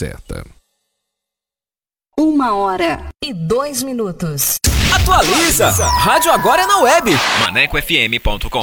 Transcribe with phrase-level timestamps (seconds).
[0.00, 0.46] certa.
[2.18, 4.56] Uma hora e dois minutos.
[4.94, 5.70] Atualiza!
[5.70, 7.10] Rádio agora é na web.
[7.42, 8.62] ManecoFM.com.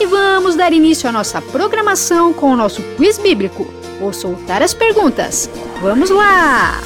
[0.00, 3.66] E vamos dar início à nossa programação com o nosso quiz bíblico.
[4.00, 5.48] Vou soltar as perguntas.
[5.80, 6.80] Vamos lá!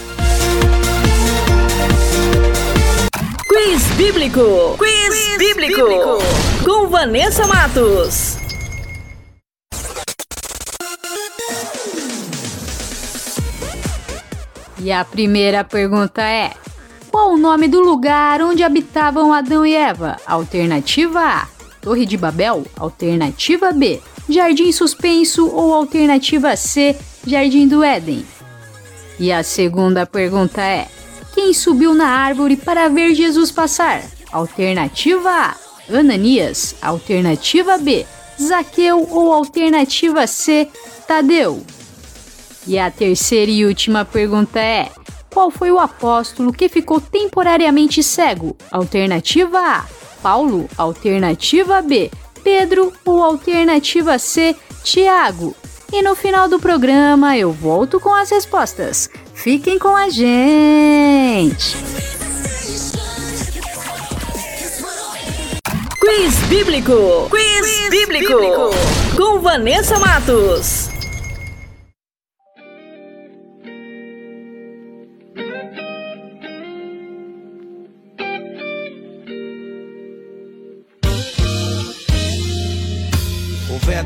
[3.49, 4.76] Quiz Bíblico!
[4.79, 5.82] Quiz, Quiz bíblico.
[5.82, 6.19] bíblico!
[6.64, 8.37] Com Vanessa Matos.
[14.79, 16.52] E a primeira pergunta é:
[17.11, 20.17] Qual o nome do lugar onde habitavam Adão e Eva?
[20.26, 21.49] Alternativa A:
[21.87, 22.67] Torre de Babel.
[22.77, 25.47] Alternativa B: Jardim Suspenso.
[25.47, 28.27] Ou alternativa C: Jardim do Éden.
[29.21, 30.88] E a segunda pergunta é:
[31.33, 34.03] Quem subiu na árvore para ver Jesus passar?
[34.33, 35.55] Alternativa A:
[35.88, 36.75] Ananias.
[36.83, 38.05] Alternativa B:
[38.37, 39.06] Zaqueu.
[39.09, 40.69] Ou alternativa C:
[41.06, 41.65] Tadeu.
[42.67, 44.91] E a terceira e última pergunta é:
[45.33, 48.56] Qual foi o apóstolo que ficou temporariamente cego?
[48.73, 49.87] Alternativa A:
[50.26, 50.69] Paulo.
[50.76, 52.11] Alternativa B:
[52.43, 52.93] Pedro.
[53.05, 55.55] Ou alternativa C: Tiago.
[55.93, 59.08] E no final do programa eu volto com as respostas.
[59.32, 61.76] Fiquem com a gente!
[66.00, 67.28] Quiz Bíblico!
[67.31, 68.34] Quiz, Quiz bíblico.
[68.34, 68.70] bíblico!
[69.17, 70.95] Com Vanessa Matos.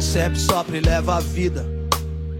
[0.01, 1.67] Vento sempre sopra e leva a vida.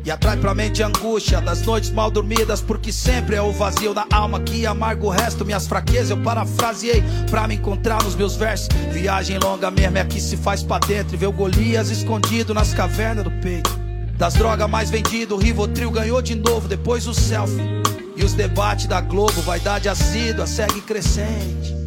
[0.03, 3.93] E atrai pra mente a angústia das noites mal dormidas, porque sempre é o vazio
[3.93, 5.45] da alma que amarga o resto.
[5.45, 8.69] Minhas fraquezas eu parafraseei pra me encontrar nos meus versos.
[8.91, 12.73] Viagem longa mesmo é que se faz pra dentro e vê o Golias escondido nas
[12.73, 13.79] cavernas do peito.
[14.17, 17.63] Das drogas mais vendido, o Rivotril ganhou de novo, depois o selfie.
[18.17, 21.80] E os debates da Globo, vaidade assídua, segue crescente.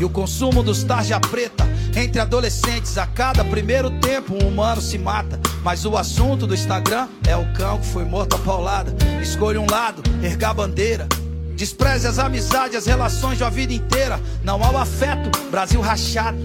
[0.00, 4.96] E o consumo dos tarja preta entre adolescentes, a cada primeiro tempo um humano se
[4.96, 5.38] mata.
[5.62, 8.96] Mas o assunto do Instagram é o cão que foi morto a paulada.
[9.20, 11.06] Escolha um lado, erga a bandeira.
[11.54, 14.18] Despreze as amizades, as relações de uma vida inteira.
[14.42, 16.38] Não há o afeto, Brasil rachado.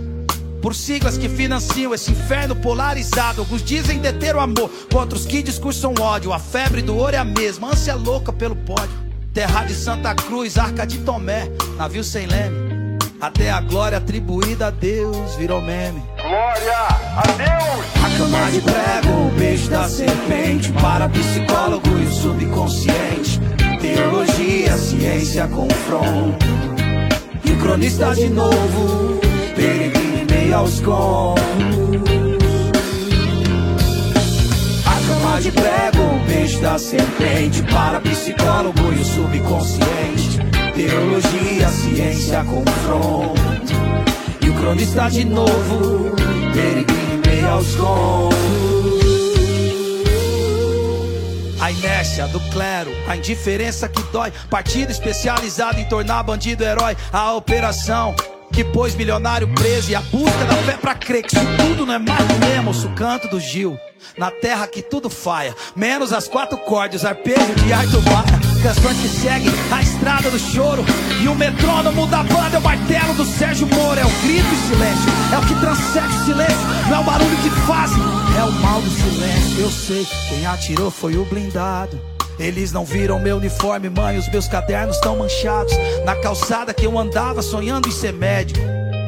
[0.62, 3.40] Por siglas que financiam esse inferno polarizado.
[3.40, 6.34] Alguns dizem deter o amor, outros que discursam ódio.
[6.34, 9.06] A febre do ouro é a mesma, ânsia louca pelo pódio.
[9.34, 12.65] Terra de Santa Cruz, Arca de Tomé, navio sem leme.
[13.26, 16.00] Até a glória atribuída a Deus virou meme.
[16.16, 17.86] Glória a Deus!
[18.04, 20.72] A cama de prego, o beijo da serpente.
[20.74, 23.42] Para psicólogo e o subconsciente.
[23.82, 26.46] Teologia, ciência, confronto.
[27.44, 29.20] E o cronista de novo,
[29.56, 31.42] peregrino em meio aos contos.
[34.86, 37.64] A cama de prego, o beijo da serpente.
[37.64, 40.55] Para psicólogo e o subconsciente.
[40.76, 43.72] Teologia, ciência, confronto.
[44.42, 46.14] E o cronista de novo,
[46.54, 48.36] peregrino em meio aos contos.
[51.62, 54.34] A inércia do clero, a indiferença que dói.
[54.50, 56.98] Partido especializado em tornar bandido herói.
[57.14, 58.14] A operação
[58.52, 61.94] que pôs milionário preso e a busca da fé pra crer que isso tudo não
[61.94, 62.72] é mais do mesmo.
[62.72, 63.80] O canto do Gil,
[64.18, 68.35] na terra que tudo falha, menos as quatro cordas, arpejo de Arthur Baia
[68.66, 70.84] canções que seguem a estrada do choro.
[71.22, 74.00] E o metrônomo da banda é o martelo do Sérgio Moro.
[74.00, 76.68] É o grito e silêncio, é o que transcende o silêncio.
[76.90, 78.02] Não é o barulho que fazem,
[78.40, 79.60] é o mal do silêncio.
[79.60, 82.02] Eu sei, quem atirou foi o blindado.
[82.40, 85.72] Eles não viram meu uniforme, mãe, os meus cadernos estão manchados.
[86.04, 88.60] Na calçada que eu andava sonhando em ser médico.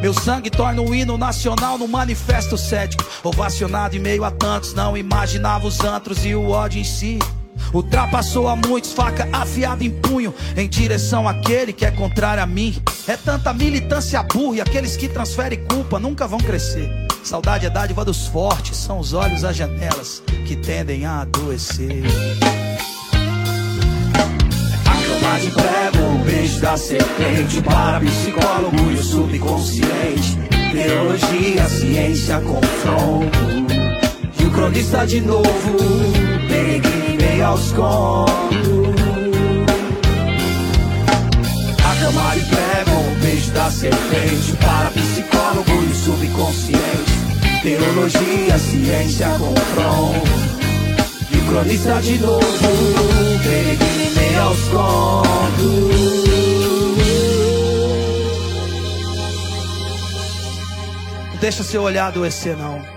[0.03, 3.03] Meu sangue torna o hino nacional no manifesto cético.
[3.23, 7.17] Ovacionado em meio a tantos, não imaginava os antros e o ódio em si.
[7.73, 12.75] Ultrapassou a muitos, faca afiada em punho, em direção àquele que é contrário a mim.
[13.07, 16.89] É tanta militância burra e aqueles que transferem culpa nunca vão crescer.
[17.23, 22.03] Saudade é dádiva dos fortes, são os olhos as janelas que tendem a adoecer.
[24.85, 30.37] A cama de prego, o beijo da serpente, para psicólogo e o subconsciente.
[30.71, 33.39] Teologia, ciência, confronto.
[34.39, 35.77] E o cronista de novo,
[36.47, 37.06] peregrino
[37.41, 38.35] aos contos.
[41.83, 42.41] A cama de
[42.91, 44.53] o beijo da serpente.
[44.59, 47.17] Para psicólogo e subconsciente.
[47.61, 50.27] Teologia, ciência, confronto.
[51.31, 52.43] E cronista de novo,
[53.43, 56.07] peregrine aos contos.
[61.39, 62.96] Deixa seu olhar adoecer, não.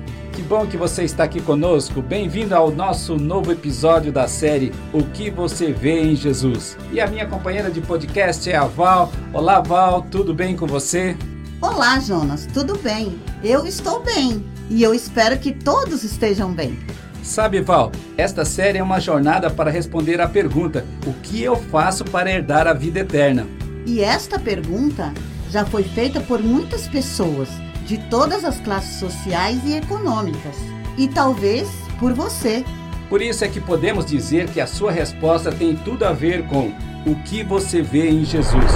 [0.51, 2.01] Bom que você está aqui conosco.
[2.01, 6.77] Bem-vindo ao nosso novo episódio da série O que você vê em Jesus.
[6.91, 9.09] E a minha companheira de podcast é a Val.
[9.31, 11.15] Olá, Val, tudo bem com você?
[11.61, 13.17] Olá, Jonas, tudo bem?
[13.41, 16.77] Eu estou bem e eu espero que todos estejam bem.
[17.23, 22.03] Sabe, Val, esta série é uma jornada para responder à pergunta: O que eu faço
[22.03, 23.47] para herdar a vida eterna?
[23.85, 25.13] E esta pergunta
[25.49, 27.47] já foi feita por muitas pessoas
[27.91, 30.55] de todas as classes sociais e econômicas,
[30.97, 31.67] e talvez
[31.99, 32.63] por você.
[33.09, 36.73] Por isso é que podemos dizer que a sua resposta tem tudo a ver com
[37.05, 38.71] o que você vê em Jesus.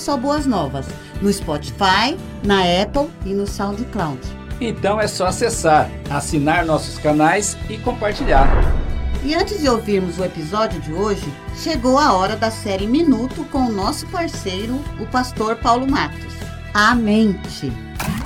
[0.48, 0.88] Novas,
[1.22, 4.39] no Spotify, na Apple e no SoundCloud.
[4.60, 8.46] Então é só acessar, assinar nossos canais e compartilhar.
[9.24, 13.60] E antes de ouvirmos o episódio de hoje, chegou a hora da série Minuto com
[13.60, 16.34] o nosso parceiro, o pastor Paulo Matos.
[16.74, 17.72] A mente.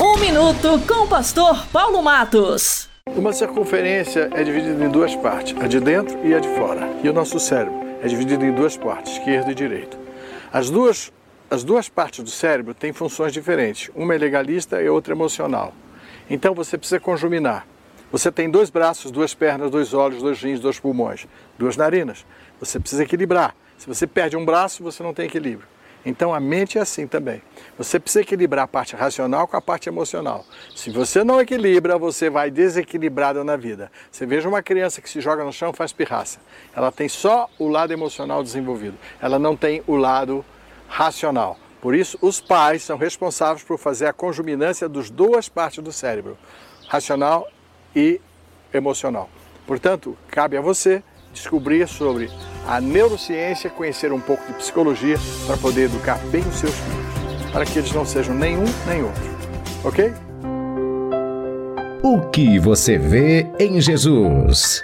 [0.00, 2.88] Um minuto com o pastor Paulo Matos.
[3.09, 6.88] Uma circunferência é dividida em duas partes, a de dentro e a de fora.
[7.03, 9.97] E o nosso cérebro é dividido em duas partes, esquerda e direita.
[10.53, 11.12] As duas,
[11.49, 13.91] as duas partes do cérebro têm funções diferentes.
[13.95, 15.73] Uma é legalista e outra emocional.
[16.28, 17.66] Então você precisa conjuminar.
[18.11, 21.26] Você tem dois braços, duas pernas, dois olhos, dois rins, dois pulmões,
[21.59, 22.25] duas narinas.
[22.61, 23.57] Você precisa equilibrar.
[23.76, 25.66] Se você perde um braço, você não tem equilíbrio.
[26.07, 27.43] Então a mente é assim também.
[27.78, 30.45] Você precisa equilibrar a parte racional com a parte emocional.
[30.76, 33.90] Se você não equilibra, você vai desequilibrado na vida.
[34.11, 36.38] Você veja uma criança que se joga no chão faz pirraça.
[36.76, 38.97] Ela tem só o lado emocional desenvolvido.
[39.21, 40.45] Ela não tem o lado
[40.87, 41.59] racional.
[41.85, 46.35] Por isso, os pais são responsáveis por fazer a conjuminância das duas partes do cérebro,
[46.88, 47.47] racional
[47.95, 48.23] e
[48.73, 49.29] emocional.
[49.67, 52.31] Portanto, cabe a você descobrir sobre
[52.67, 57.67] a neurociência, conhecer um pouco de psicologia para poder educar bem os seus filhos, para
[57.67, 59.23] que eles não sejam nenhum nem outro.
[59.85, 60.11] Ok?
[62.03, 64.83] O que você vê em Jesus?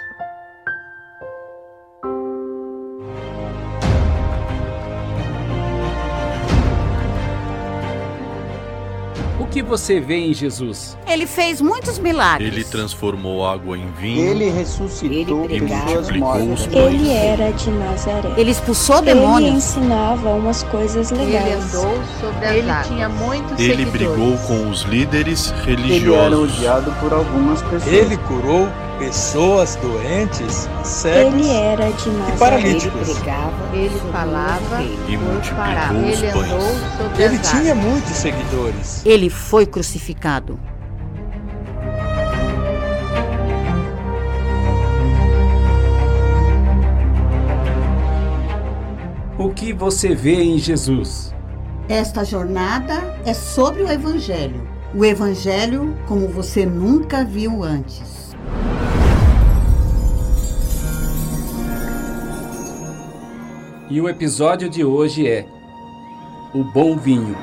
[9.51, 10.97] Que você vê em Jesus?
[11.05, 12.51] Ele fez muitos milagres.
[12.51, 14.25] Ele transformou água em vinho.
[14.31, 16.69] Ele ressuscitou Ele pessoas multiplicou mortas.
[16.73, 18.33] Ele era de Nazaré.
[18.37, 19.53] Ele expulsou Ele demônios.
[19.55, 21.63] ensinava umas coisas legais.
[21.71, 23.91] sobre as Ele tinha muitos Ele seguidores.
[23.91, 26.57] brigou com os líderes Ele era religiosos.
[26.57, 27.87] odiado por algumas pessoas.
[27.87, 28.69] Ele curou
[29.01, 33.09] pessoas doentes, cegos Ele era de e paralíticos.
[33.73, 35.95] Ele falava E por multiplicou parar.
[35.95, 37.19] os Ele pães.
[37.19, 39.03] Ele tinha muitos seguidores.
[39.03, 40.59] Ele foi crucificado.
[49.39, 51.33] O que você vê em Jesus?
[51.89, 54.69] Esta jornada é sobre o Evangelho.
[54.93, 58.20] O Evangelho como você nunca viu antes.
[63.93, 65.45] E o episódio de hoje é
[66.53, 67.35] O Bom Vinho.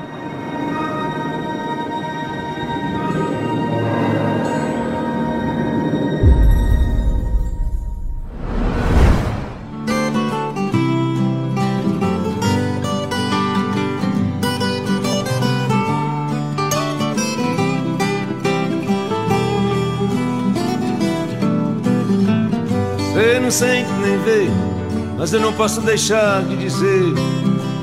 [25.19, 27.03] Mas eu não posso deixar de dizer,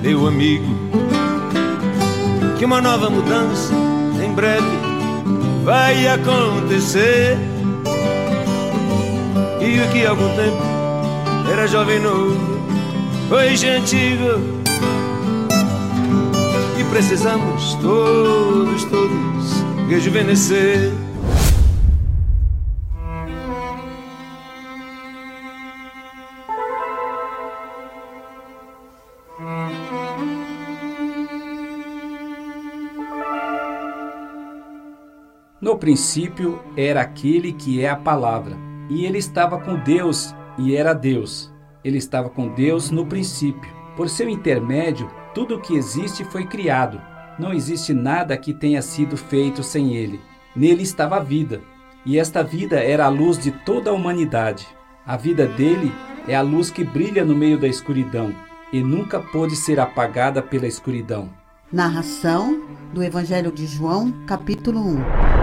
[0.01, 0.65] meu amigo,
[2.59, 3.75] que uma nova mudança
[4.25, 4.67] em breve
[5.63, 7.37] vai acontecer.
[9.61, 10.63] E o que há algum tempo
[11.53, 12.59] era jovem novo,
[13.31, 14.41] hoje é antigo.
[16.81, 20.91] E precisamos todos, todos rejuvenescer.
[35.77, 38.57] No princípio era aquele que é a palavra,
[38.89, 41.53] e ele estava com Deus e era Deus.
[41.85, 43.71] Ele estava com Deus no princípio.
[43.95, 46.99] Por seu intermédio, tudo o que existe foi criado.
[47.39, 50.19] Não existe nada que tenha sido feito sem ele.
[50.57, 51.61] Nele estava a vida,
[52.07, 54.67] e esta vida era a luz de toda a humanidade.
[55.07, 55.93] A vida dele
[56.27, 58.35] é a luz que brilha no meio da escuridão
[58.73, 61.29] e nunca pôde ser apagada pela escuridão.
[61.71, 62.63] Narração
[62.95, 65.36] do Evangelho de João, capítulo 1.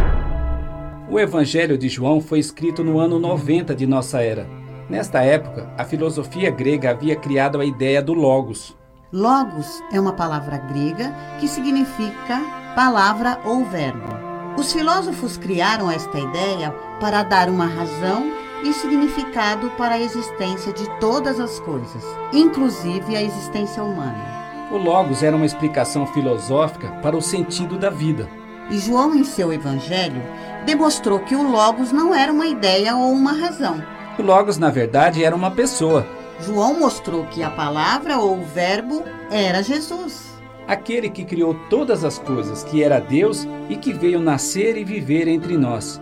[1.14, 4.50] O Evangelho de João foi escrito no ano 90 de nossa era.
[4.90, 8.76] Nesta época, a filosofia grega havia criado a ideia do Logos.
[9.12, 12.42] Logos é uma palavra grega que significa
[12.76, 14.10] palavra ou verbo.
[14.58, 18.32] Os filósofos criaram esta ideia para dar uma razão
[18.64, 22.04] e significado para a existência de todas as coisas,
[22.34, 24.66] inclusive a existência humana.
[24.72, 28.28] O Logos era uma explicação filosófica para o sentido da vida.
[28.72, 30.22] E João, em seu evangelho,
[30.64, 33.84] demonstrou que o Logos não era uma ideia ou uma razão.
[34.18, 36.06] O Logos, na verdade, era uma pessoa.
[36.40, 40.34] João mostrou que a palavra ou o verbo era Jesus.
[40.68, 45.28] Aquele que criou todas as coisas, que era Deus e que veio nascer e viver
[45.28, 46.02] entre nós.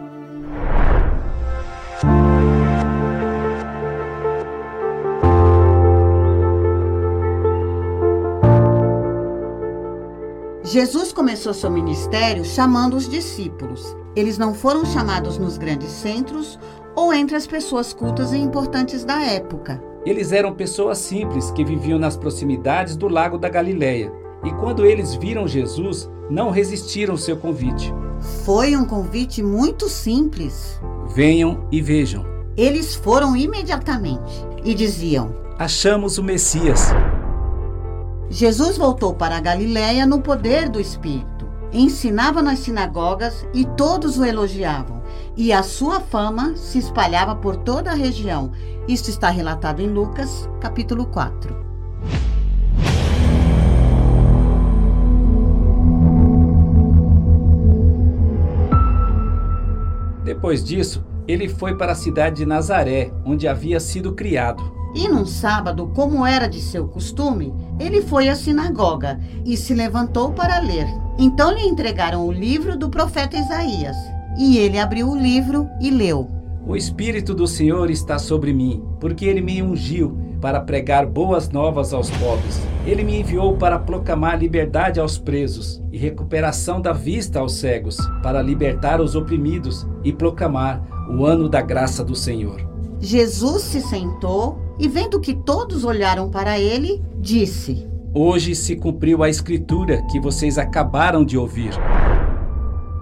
[10.63, 13.93] Jesus começou seu ministério chamando os discípulos.
[14.15, 16.59] Eles não foram chamados nos grandes centros
[16.95, 19.81] ou entre as pessoas cultas e importantes da época.
[20.05, 24.11] Eles eram pessoas simples que viviam nas proximidades do lago da Galileia.
[24.43, 27.93] E quando eles viram Jesus, não resistiram ao seu convite.
[28.43, 30.79] Foi um convite muito simples.
[31.13, 32.25] Venham e vejam.
[32.57, 36.89] Eles foram imediatamente e diziam: Achamos o Messias.
[38.29, 41.40] Jesus voltou para a Galiléia no poder do Espírito.
[41.73, 45.01] Ensinava nas sinagogas e todos o elogiavam.
[45.37, 48.51] E a sua fama se espalhava por toda a região.
[48.87, 51.55] Isto está relatado em Lucas, capítulo 4.
[60.25, 64.61] Depois disso, ele foi para a cidade de Nazaré, onde havia sido criado.
[64.93, 70.33] E num sábado, como era de seu costume, ele foi à sinagoga e se levantou
[70.33, 71.00] para ler.
[71.17, 73.95] Então lhe entregaram o livro do profeta Isaías.
[74.37, 76.29] E ele abriu o livro e leu.
[76.65, 81.93] O Espírito do Senhor está sobre mim, porque ele me ungiu para pregar boas novas
[81.93, 82.59] aos pobres.
[82.85, 88.41] Ele me enviou para proclamar liberdade aos presos e recuperação da vista aos cegos, para
[88.41, 92.59] libertar os oprimidos e proclamar o ano da graça do Senhor.
[92.99, 99.29] Jesus se sentou e, vendo que todos olharam para ele, disse: Hoje se cumpriu a
[99.29, 101.71] escritura que vocês acabaram de ouvir.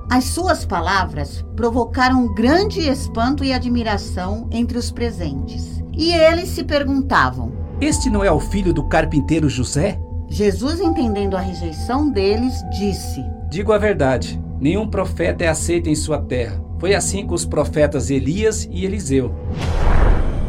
[0.08, 5.84] As suas palavras provocaram grande espanto e admiração entre os presentes.
[5.98, 10.00] E eles se perguntavam: Este não é o filho do carpinteiro José?
[10.28, 16.22] Jesus, entendendo a rejeição deles, disse: Digo a verdade: nenhum profeta é aceito em sua
[16.22, 16.63] terra.
[16.78, 19.34] Foi assim com os profetas Elias e Eliseu.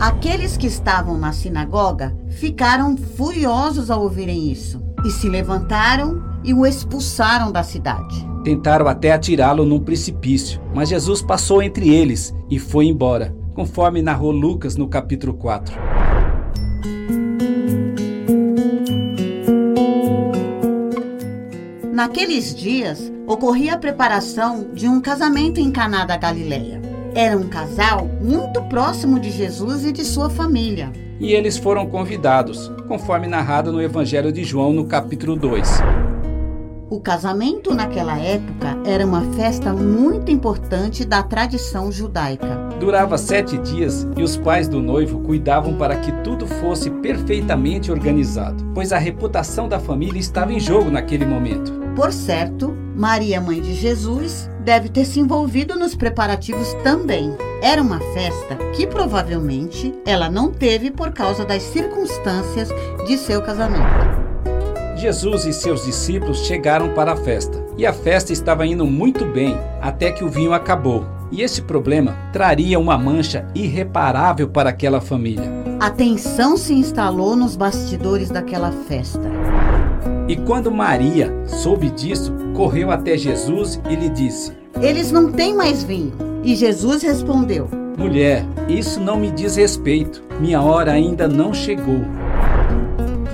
[0.01, 6.65] Aqueles que estavam na sinagoga ficaram furiosos ao ouvirem isso e se levantaram e o
[6.65, 8.27] expulsaram da cidade.
[8.43, 14.31] Tentaram até atirá-lo num precipício, mas Jesus passou entre eles e foi embora, conforme narrou
[14.31, 15.77] Lucas no capítulo 4.
[21.93, 26.80] Naqueles dias, ocorria a preparação de um casamento em Caná da Galileia.
[27.15, 30.93] Era um casal muito próximo de Jesus e de sua família.
[31.19, 35.69] E eles foram convidados, conforme narrado no Evangelho de João, no capítulo 2.
[36.89, 42.69] O casamento naquela época era uma festa muito importante da tradição judaica.
[42.79, 48.65] Durava sete dias e os pais do noivo cuidavam para que tudo fosse perfeitamente organizado,
[48.75, 51.73] pois a reputação da família estava em jogo naquele momento.
[51.95, 57.35] Por certo, Maria, mãe de Jesus, deve ter se envolvido nos preparativos também.
[57.63, 62.69] Era uma festa que provavelmente ela não teve por causa das circunstâncias
[63.07, 63.89] de seu casamento.
[64.97, 67.65] Jesus e seus discípulos chegaram para a festa.
[67.79, 71.07] E a festa estava indo muito bem até que o vinho acabou.
[71.33, 75.51] E esse problema traria uma mancha irreparável para aquela família.
[75.81, 79.40] A tensão se instalou nos bastidores daquela festa.
[80.31, 85.83] E quando Maria soube disso, correu até Jesus e lhe disse: Eles não têm mais
[85.83, 86.13] vinho.
[86.45, 90.23] E Jesus respondeu: Mulher, isso não me diz respeito.
[90.39, 92.03] Minha hora ainda não chegou.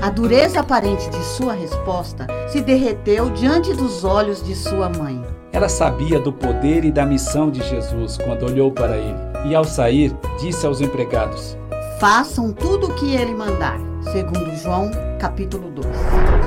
[0.01, 5.23] A dureza aparente de sua resposta se derreteu diante dos olhos de sua mãe.
[5.53, 9.19] Ela sabia do poder e da missão de Jesus quando olhou para ele.
[9.51, 11.59] E ao sair, disse aos empregados:
[12.01, 13.79] Façam tudo o que ele mandar,
[14.15, 15.87] segundo João, capítulo 2.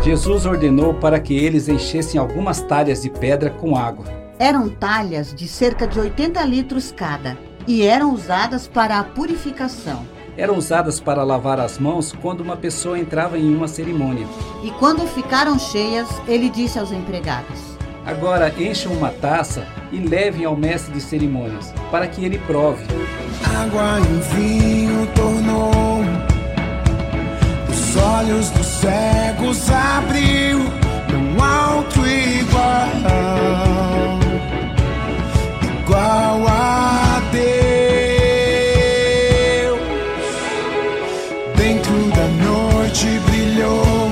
[0.03, 4.05] Jesus ordenou para que eles enchessem algumas talhas de pedra com água.
[4.37, 10.05] Eram talhas de cerca de 80 litros cada e eram usadas para a purificação.
[10.37, 14.25] Eram usadas para lavar as mãos quando uma pessoa entrava em uma cerimônia.
[14.63, 17.59] E quando ficaram cheias, ele disse aos empregados:
[18.05, 22.83] Agora encham uma taça e levem ao mestre de cerimônias, para que ele prove.
[23.61, 25.98] Água em vinho tornou,
[27.99, 30.59] olhos dos cegos abriu,
[31.41, 32.89] há outro igual,
[35.63, 37.49] igual a Deus.
[41.55, 44.11] Dentro da noite brilhou,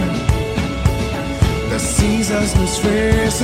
[1.69, 3.41] das cinzas nos fez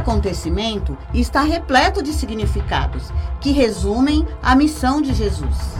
[0.00, 5.74] acontecimento está repleto de significados que resumem a missão de Jesus.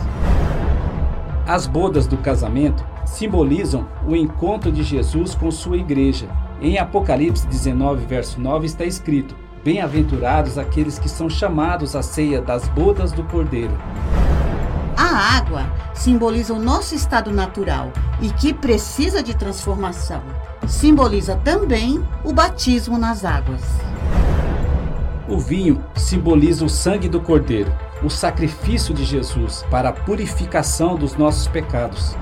[1.47, 6.29] As bodas do casamento simbolizam o encontro de Jesus com sua igreja.
[6.61, 12.69] Em Apocalipse 19, verso 9 está escrito: Bem-aventurados aqueles que são chamados à ceia das
[12.69, 13.77] bodas do Cordeiro.
[14.97, 20.23] A água simboliza o nosso estado natural e que precisa de transformação.
[20.69, 23.63] Simboliza também o batismo nas águas.
[25.31, 31.15] O vinho simboliza o sangue do Cordeiro, o sacrifício de Jesus para a purificação dos
[31.15, 32.17] nossos pecados.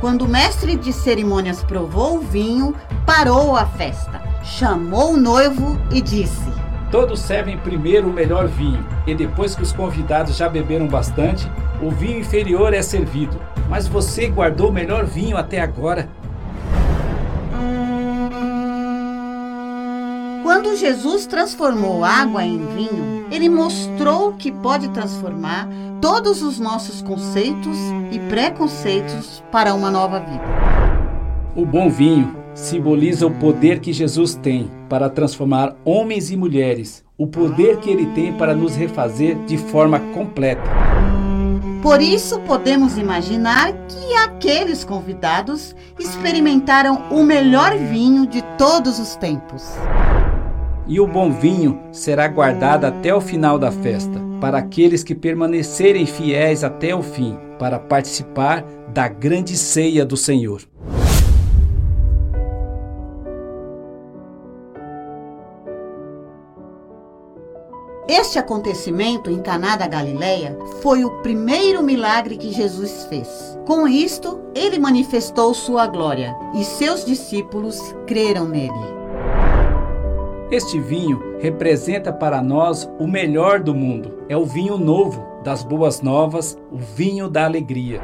[0.00, 6.00] Quando o mestre de cerimônias provou o vinho, parou a festa, chamou o noivo e
[6.00, 6.48] disse:
[6.92, 11.50] Todos servem primeiro o melhor vinho, e depois que os convidados já beberam bastante,
[11.82, 13.36] o vinho inferior é servido.
[13.68, 16.08] Mas você guardou o melhor vinho até agora.
[20.48, 25.68] Quando Jesus transformou água em vinho, ele mostrou que pode transformar
[26.00, 27.76] todos os nossos conceitos
[28.10, 30.42] e preconceitos para uma nova vida.
[31.54, 37.26] O bom vinho simboliza o poder que Jesus tem para transformar homens e mulheres, o
[37.26, 40.70] poder que ele tem para nos refazer de forma completa.
[41.82, 49.74] Por isso, podemos imaginar que aqueles convidados experimentaram o melhor vinho de todos os tempos.
[50.88, 56.06] E o bom vinho será guardado até o final da festa, para aqueles que permanecerem
[56.06, 60.62] fiéis até o fim, para participar da grande ceia do Senhor.
[68.08, 73.28] Este acontecimento em Caná da Galileia foi o primeiro milagre que Jesus fez.
[73.66, 78.97] Com isto, ele manifestou sua glória e seus discípulos creram nele.
[80.50, 84.24] Este vinho representa para nós o melhor do mundo.
[84.30, 88.00] É o vinho novo das boas novas, o vinho da alegria.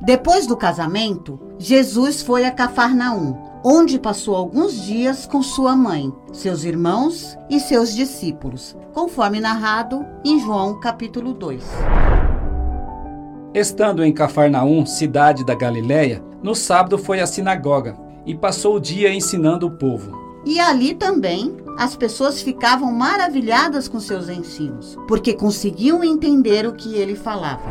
[0.00, 6.62] Depois do casamento, Jesus foi a Cafarnaum, onde passou alguns dias com sua mãe, seus
[6.62, 11.64] irmãos e seus discípulos, conforme narrado em João capítulo 2.
[13.52, 19.12] Estando em Cafarnaum, cidade da Galiléia, no sábado foi à sinagoga e passou o dia
[19.12, 20.29] ensinando o povo.
[20.44, 26.94] E ali também as pessoas ficavam maravilhadas com seus ensinos, porque conseguiam entender o que
[26.94, 27.62] ele falava.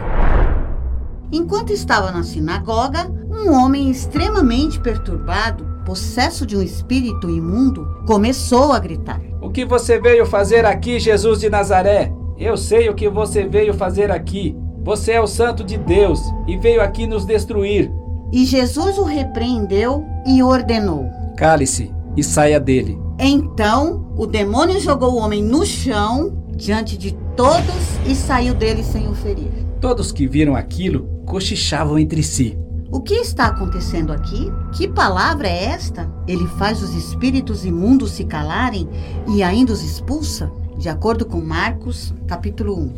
[1.32, 8.80] Enquanto estava na sinagoga, um homem extremamente perturbado, possesso de um espírito imundo, começou a
[8.80, 12.12] gritar: O que você veio fazer aqui, Jesus de Nazaré?
[12.38, 14.56] Eu sei o que você veio fazer aqui.
[14.82, 17.92] Você é o Santo de Deus e veio aqui nos destruir.
[18.32, 21.06] E Jesus o repreendeu e ordenou:
[21.38, 23.00] Cale-se e saia dele.
[23.18, 29.08] Então o demônio jogou o homem no chão diante de todos e saiu dele sem
[29.08, 29.50] o ferir.
[29.80, 32.58] Todos que viram aquilo cochichavam entre si.
[32.92, 34.52] O que está acontecendo aqui?
[34.74, 36.12] Que palavra é esta?
[36.28, 38.90] Ele faz os espíritos imundos se calarem
[39.28, 40.52] e ainda os expulsa?
[40.78, 42.94] De acordo com Marcos, capítulo 1.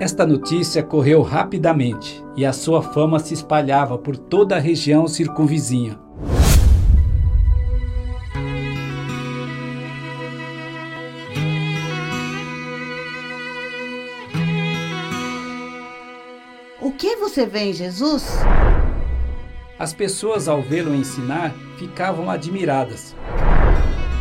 [0.00, 6.00] Esta notícia correu rapidamente e a sua fama se espalhava por toda a região circunvizinha.
[16.80, 18.38] O que você vê em Jesus?
[19.78, 23.14] As pessoas, ao vê-lo ensinar, ficavam admiradas.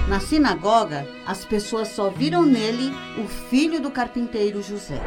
[0.10, 5.00] Na sinagoga, as pessoas só viram nele o filho do carpinteiro José.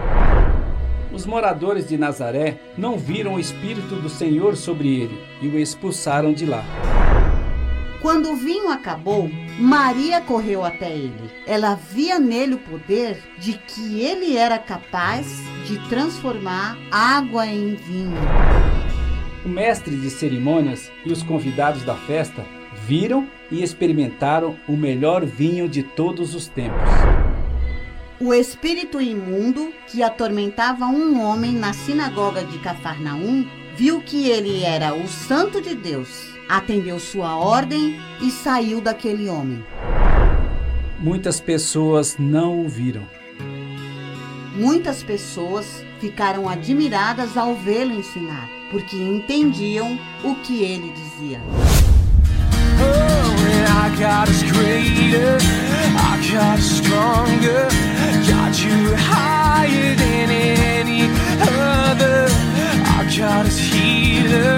[1.12, 6.32] Os moradores de Nazaré não viram o Espírito do Senhor sobre ele e o expulsaram
[6.32, 6.64] de lá.
[8.00, 11.30] Quando o vinho acabou, Maria correu até ele.
[11.46, 15.26] Ela via nele o poder de que ele era capaz
[15.66, 18.16] de transformar água em vinho.
[19.44, 22.44] O mestre de cerimônias e os convidados da festa
[22.86, 26.90] viram e experimentaram o melhor vinho de todos os tempos.
[28.24, 33.44] O espírito imundo que atormentava um homem na sinagoga de Cafarnaum
[33.76, 39.66] viu que ele era o santo de Deus, atendeu sua ordem e saiu daquele homem.
[41.00, 43.02] Muitas pessoas não o viram.
[44.54, 51.40] Muitas pessoas ficaram admiradas ao vê-lo ensinar, porque entendiam o que ele dizia.
[53.66, 57.68] I got us greater, I got us stronger,
[58.28, 61.02] got you higher than any
[61.40, 62.28] other.
[62.98, 64.56] I got us healer,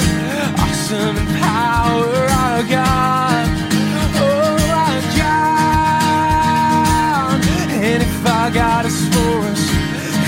[0.58, 3.46] awesome in power, our God.
[4.16, 6.44] Oh, our God.
[7.72, 9.62] And if I got us for us,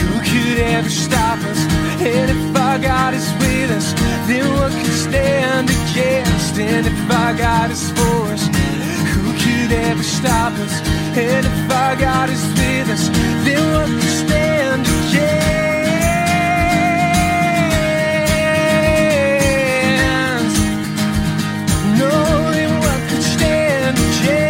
[0.01, 1.61] who could ever stop us?
[2.01, 3.93] And if our God is with us,
[4.29, 6.59] then what could stand against?
[6.59, 8.49] And if our God is for us,
[9.69, 10.81] could ever stop us?
[11.19, 13.09] And if our God is with us,
[13.45, 15.37] then what could stand against?
[21.99, 22.11] No,
[22.53, 24.47] then what could stand against?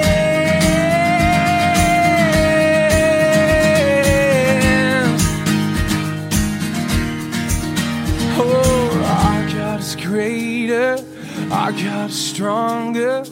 [8.38, 10.98] Oh, our God is greater,
[11.50, 13.24] our God is stronger.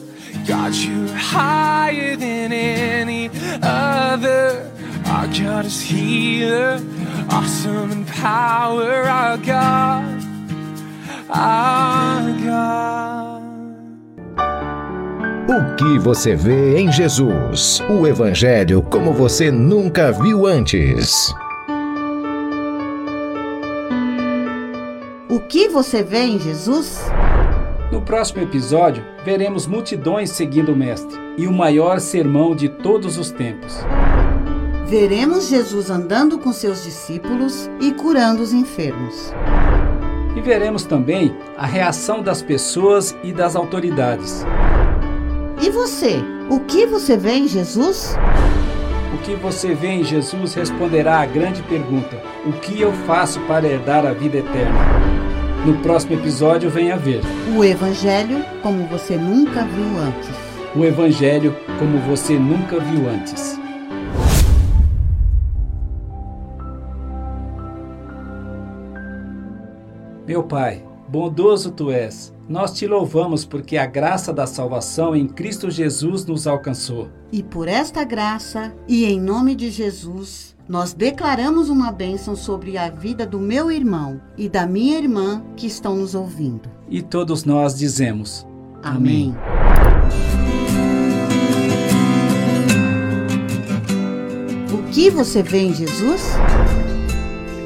[0.47, 3.29] God, you're higher than any
[3.61, 4.71] other.
[5.07, 6.79] Our God is healer,
[7.29, 9.03] awesome in power.
[9.03, 10.23] Our God,
[11.29, 13.35] our God.
[15.47, 17.81] O que você vê em Jesus?
[17.89, 21.33] O Evangelho como você nunca viu antes.
[25.29, 26.99] O que você vê em Jesus?
[28.05, 33.31] No próximo episódio, veremos multidões seguindo o Mestre e o maior sermão de todos os
[33.31, 33.79] tempos.
[34.85, 39.33] Veremos Jesus andando com seus discípulos e curando os enfermos.
[40.37, 44.45] E veremos também a reação das pessoas e das autoridades.
[45.59, 46.19] E você?
[46.47, 48.15] O que você vê em Jesus?
[49.15, 53.67] O que você vê em Jesus responderá à grande pergunta: O que eu faço para
[53.67, 55.14] herdar a vida eterna?
[55.65, 57.21] No próximo episódio, venha ver
[57.57, 60.29] O Evangelho como você nunca viu antes.
[60.75, 63.57] o Evangelho como você nunca viu antes.
[70.27, 72.33] Meu Pai, bondoso tu és.
[72.47, 77.09] Nós te louvamos porque a graça da salvação em Cristo Jesus nos alcançou.
[77.31, 82.89] E por esta graça e em nome de Jesus, nós declaramos uma bênção sobre a
[82.89, 86.69] vida do meu irmão e da minha irmã que estão nos ouvindo.
[86.89, 88.45] E todos nós dizemos:
[88.81, 89.35] Amém.
[94.73, 96.21] O que você vê em Jesus?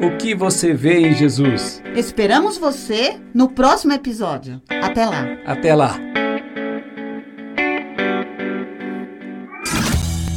[0.00, 1.82] O que você vê em Jesus?
[1.96, 4.62] Esperamos você no próximo episódio.
[4.68, 5.24] Até lá.
[5.44, 5.98] Até lá.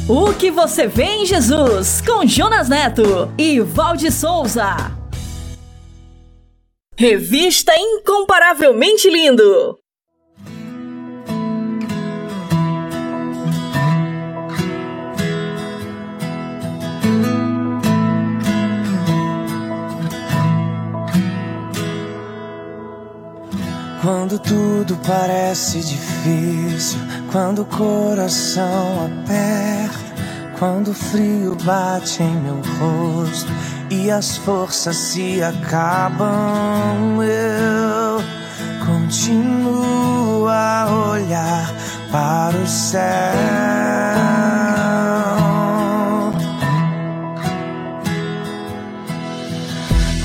[0.08, 2.00] O que você vê em Jesus?
[2.00, 4.74] Com Jonas Neto e Valde Souza.
[6.96, 9.78] Revista Incomparavelmente Lindo.
[24.02, 26.98] Quando tudo parece difícil,
[27.30, 29.96] quando o coração aperta,
[30.58, 33.52] quando o frio bate em meu rosto
[33.90, 38.24] e as forças se acabam, eu
[38.84, 41.72] continuo a olhar
[42.10, 43.02] para o céu.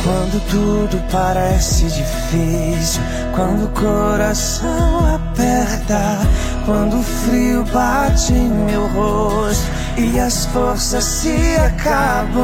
[0.03, 3.03] Quando tudo parece difícil,
[3.37, 6.17] quando o coração aperta,
[6.65, 9.63] quando o frio bate em meu rosto
[9.95, 12.43] e as forças se acabam,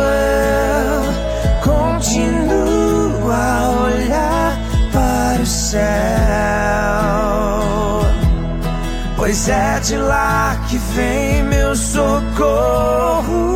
[0.00, 1.12] eu
[1.62, 4.58] continuo a olhar
[4.90, 5.82] para o céu.
[9.18, 13.55] Pois é de lá que vem meu socorro.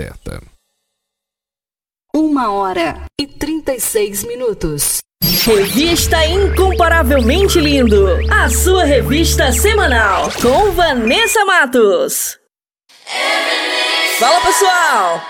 [0.00, 0.42] Certa.
[2.14, 4.98] Uma hora e 36 minutos.
[5.44, 8.06] Revista Incomparavelmente Lindo.
[8.32, 10.30] A sua revista semanal.
[10.40, 12.38] Com Vanessa Matos.
[14.18, 15.29] Fala pessoal!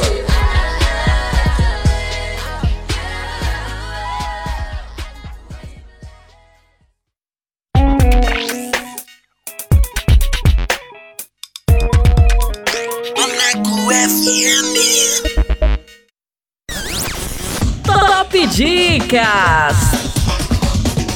[18.31, 19.79] Top Dicas!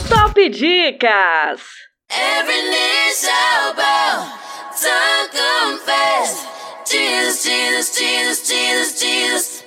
[0.10, 1.62] Top Dicas!
[2.10, 2.62] Every
[3.76, 4.30] bow,
[4.76, 6.55] tongue confess.
[6.88, 9.66] Jesus, Jesus, Jesus, Jesus, Jesus.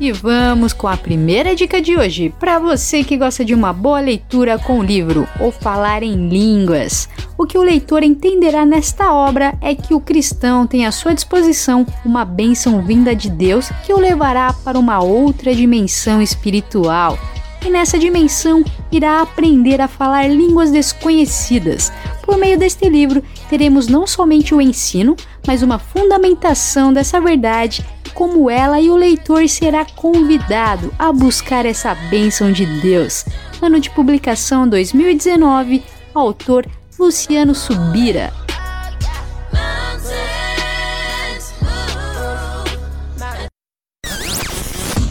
[0.00, 4.00] E vamos com a primeira dica de hoje, para você que gosta de uma boa
[4.00, 7.08] leitura com o livro ou falar em línguas.
[7.36, 11.86] O que o leitor entenderá nesta obra é que o cristão tem à sua disposição
[12.04, 17.18] uma bênção vinda de Deus que o levará para uma outra dimensão espiritual.
[17.64, 18.62] E nessa dimensão
[18.92, 21.90] irá aprender a falar línguas desconhecidas.
[22.22, 27.84] Por meio deste livro, teremos não somente o ensino, mas uma fundamentação dessa verdade
[28.14, 33.24] como ela e o leitor será convidado a buscar essa bênção de Deus.
[33.60, 35.82] Ano de publicação 2019,
[36.14, 36.66] autor
[36.98, 38.32] Luciano Subira.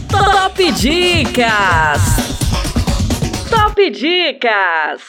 [0.08, 2.33] Top Dicas!
[3.74, 5.02] Top Dicas!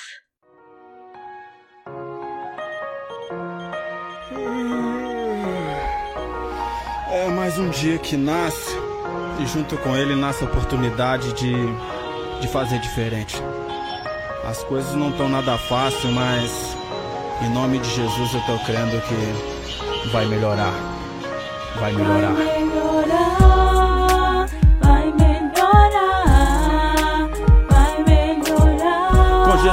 [7.11, 8.75] É mais um dia que nasce
[9.39, 11.53] e junto com ele nasce a oportunidade de,
[12.41, 13.35] de fazer diferente.
[14.43, 16.75] As coisas não estão nada fácil, mas
[17.45, 20.73] em nome de Jesus eu tô crendo que vai melhorar.
[21.79, 22.33] Vai melhorar.
[22.33, 23.34] Vai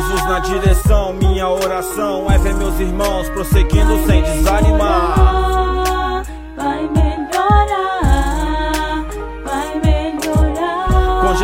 [0.03, 6.25] Jesus na direção, minha oração é ver meus irmãos prosseguindo sem desanimar.
[6.57, 6.89] Vai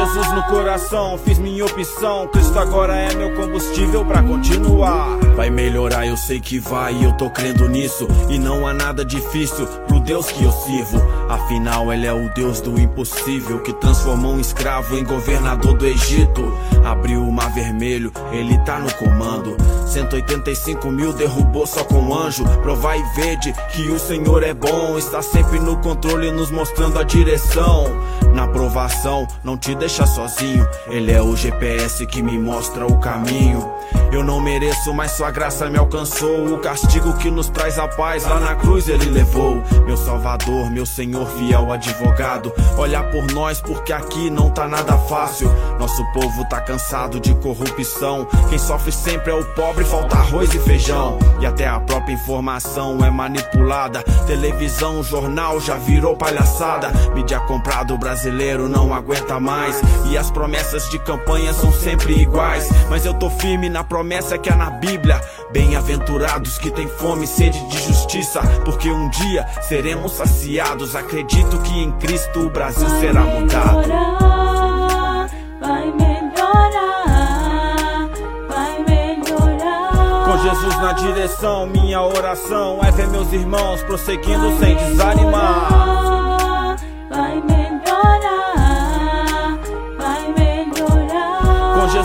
[0.08, 2.26] Jesus no coração, fiz minha opção.
[2.28, 5.18] Cristo agora é meu combustível pra continuar.
[5.36, 8.08] Vai melhorar, eu sei que vai, eu tô crendo nisso.
[8.30, 10.98] E não há nada difícil pro Deus que eu sirvo.
[11.28, 16.56] Afinal, Ele é o Deus do impossível, que transformou um escravo em governador do Egito.
[16.86, 19.56] Abriu o mar vermelho, Ele tá no comando.
[19.86, 22.44] 185 mil derrubou só com um anjo.
[22.62, 24.96] Provai e vede que o Senhor é bom.
[24.96, 27.84] Está sempre no controle, nos mostrando a direção.
[28.34, 30.68] Na provação, não te deixa sozinho.
[30.88, 33.68] Ele é o GPS que me mostra o caminho.
[34.10, 36.54] Eu não mereço, mas sua graça me alcançou.
[36.54, 39.62] O castigo que nos traz a paz lá na cruz ele levou.
[39.84, 42.50] Meu Salvador, meu Senhor, fiel advogado.
[42.78, 45.50] Olha por nós, porque aqui não tá nada fácil.
[45.78, 48.26] Nosso povo tá cansado de corrupção.
[48.48, 51.18] Quem sofre sempre é o pobre, falta arroz e feijão.
[51.40, 54.02] E até a própria informação é manipulada.
[54.26, 56.90] Televisão, jornal já virou palhaçada.
[57.14, 59.78] Mídia comprado, brasileiro não aguenta mais.
[60.10, 62.70] E as promessas de campanha são sempre iguais.
[62.88, 63.97] Mas eu tô firme na promessa
[64.38, 65.20] que é na Bíblia.
[65.50, 70.94] Bem-aventurados que têm fome e sede de justiça, porque um dia seremos saciados.
[70.94, 73.88] Acredito que em Cristo o Brasil será mudado.
[75.60, 77.08] Vai melhorar,
[78.48, 80.24] vai melhorar.
[80.24, 86.76] Com Jesus na direção, minha oração é ver meus irmãos prosseguindo sem desanimar.
[87.10, 87.67] Vai melhorar,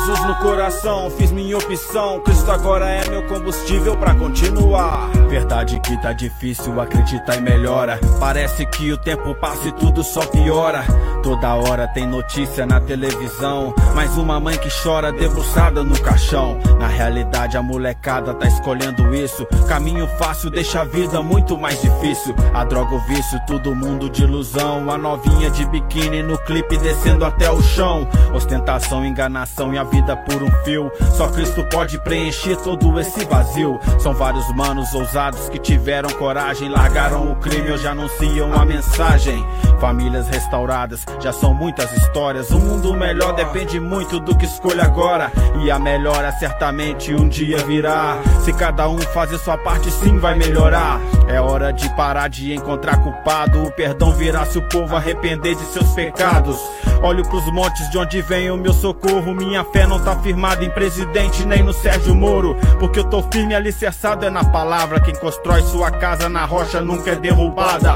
[0.06, 2.20] Jesus no coração, fiz minha opção.
[2.20, 5.10] Cristo agora é meu combustível pra continuar.
[5.30, 7.98] Verdade que tá difícil acreditar e melhora.
[8.20, 10.84] Parece que o tempo passa e tudo só piora.
[11.24, 13.74] Toda hora tem notícia na televisão.
[13.96, 16.60] Mais uma mãe que chora debruçada no caixão.
[16.78, 19.46] Na realidade, a molecada tá escolhendo isso.
[19.70, 22.36] Caminho fácil deixa a vida muito mais difícil.
[22.54, 24.92] A droga, o vício, todo mundo de ilusão.
[24.92, 28.06] A novinha de biquíni no clipe descendo até o chão.
[28.34, 30.92] Ostentação, enganação e a vida por um fio.
[31.16, 33.80] Só Cristo pode preencher todo esse vazio.
[34.00, 39.46] São vários manos ousados que tiveram coragem, largaram o crime, hoje anunciam a mensagem.
[39.80, 42.50] Famílias restauradas, já são muitas histórias.
[42.50, 45.32] Um mundo melhor depende muito do que escolha agora.
[45.62, 48.18] E a melhora certamente um dia virá.
[48.44, 51.00] Se cada um fazer sua parte, sim vai melhorar.
[51.28, 53.62] É hora de parar de encontrar culpado.
[53.64, 56.58] O perdão virá se o povo arrepender de seus pecados.
[57.04, 59.34] Olho pros montes de onde vem o meu socorro.
[59.34, 62.56] Minha fé não tá firmada em presidente nem no Sérgio Moro.
[62.80, 65.00] Porque eu tô firme e alicerçado é na palavra.
[65.00, 67.96] Quem constrói sua casa na rocha nunca é derrubada.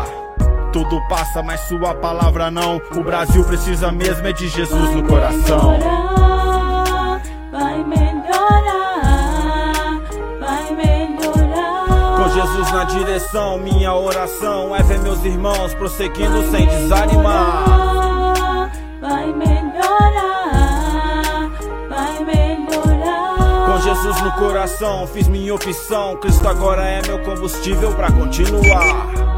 [0.72, 2.82] Tudo passa, mas sua palavra não.
[2.96, 5.80] O Brasil precisa mesmo é de Jesus no coração.
[7.52, 8.92] Vai melhorar,
[10.40, 12.18] vai melhorar.
[12.18, 18.70] Com Jesus na direção, minha oração é ver meus irmãos prosseguindo sem desanimar.
[19.02, 20.37] Vai melhorar,
[23.98, 26.18] Jesus no coração, fiz minha opção.
[26.18, 29.37] Cristo agora é meu combustível pra continuar.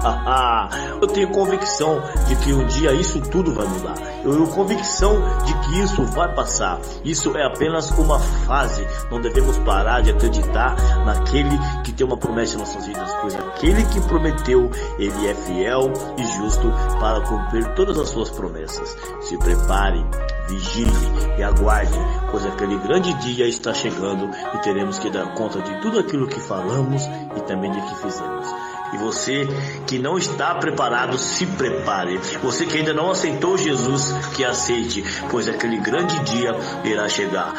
[1.00, 3.94] eu tenho convicção de que um dia isso tudo vai mudar.
[4.24, 6.78] Eu tenho convicção de que isso vai passar.
[7.04, 8.86] Isso é apenas uma fase.
[9.10, 13.84] Não devemos parar de acreditar naquele que tem uma promessa em nossas vidas, pois aquele
[13.86, 18.96] que prometeu, ele é fiel e justo para cumprir todas as suas promessas.
[19.22, 20.04] Se prepare,
[20.48, 20.90] vigile
[21.38, 21.98] e aguarde,
[22.30, 26.40] pois aquele grande dia está chegando e teremos que dar conta de tudo aquilo que
[26.40, 27.02] falamos
[27.36, 28.69] e também de que fizemos.
[28.92, 29.46] E você
[29.86, 32.18] que não está preparado, se prepare.
[32.42, 37.54] Você que ainda não aceitou Jesus, que aceite, pois aquele grande dia irá chegar.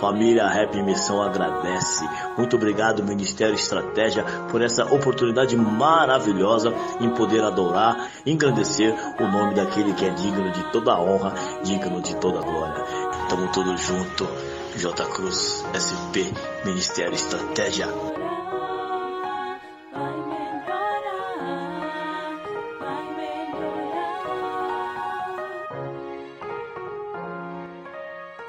[0.00, 2.08] Família Rap Missão agradece.
[2.36, 9.92] Muito obrigado, Ministério Estratégia, por essa oportunidade maravilhosa em poder adorar, engrandecer o nome daquele
[9.94, 12.84] que é digno de toda honra, digno de toda glória.
[13.28, 14.28] Tamo todos junto.
[14.76, 16.34] J Cruz, SP,
[16.64, 18.13] Ministério Estratégia.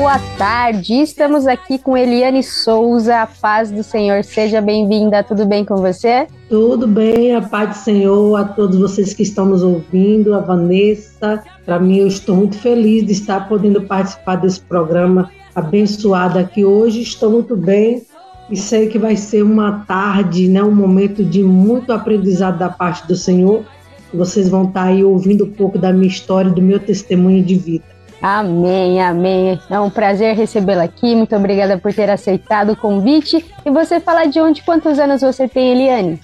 [0.00, 5.62] Boa tarde, estamos aqui com Eliane Souza, a paz do Senhor, seja bem-vinda, tudo bem
[5.62, 6.26] com você?
[6.48, 11.44] Tudo bem, a paz do Senhor, a todos vocês que estão nos ouvindo, a Vanessa,
[11.66, 17.02] para mim eu estou muito feliz de estar podendo participar desse programa abençoado aqui hoje,
[17.02, 18.02] estou muito bem
[18.50, 23.06] e sei que vai ser uma tarde, né, um momento de muito aprendizado da parte
[23.06, 23.66] do Senhor,
[24.14, 27.99] vocês vão estar aí ouvindo um pouco da minha história, do meu testemunho de vida.
[28.22, 29.58] Amém, amém.
[29.70, 31.14] É um prazer recebê-la aqui.
[31.14, 33.44] Muito obrigada por ter aceitado o convite.
[33.64, 36.20] E você fala de onde, quantos anos você tem, Eliane?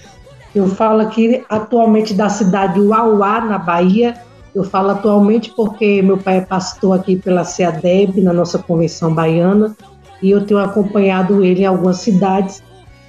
[0.54, 4.14] Eu falo aqui atualmente da cidade de Uauá, na Bahia.
[4.54, 9.76] Eu falo atualmente porque meu pai é pastor aqui pela CEADEB, na nossa convenção baiana,
[10.22, 12.62] e eu tenho acompanhado ele em algumas cidades.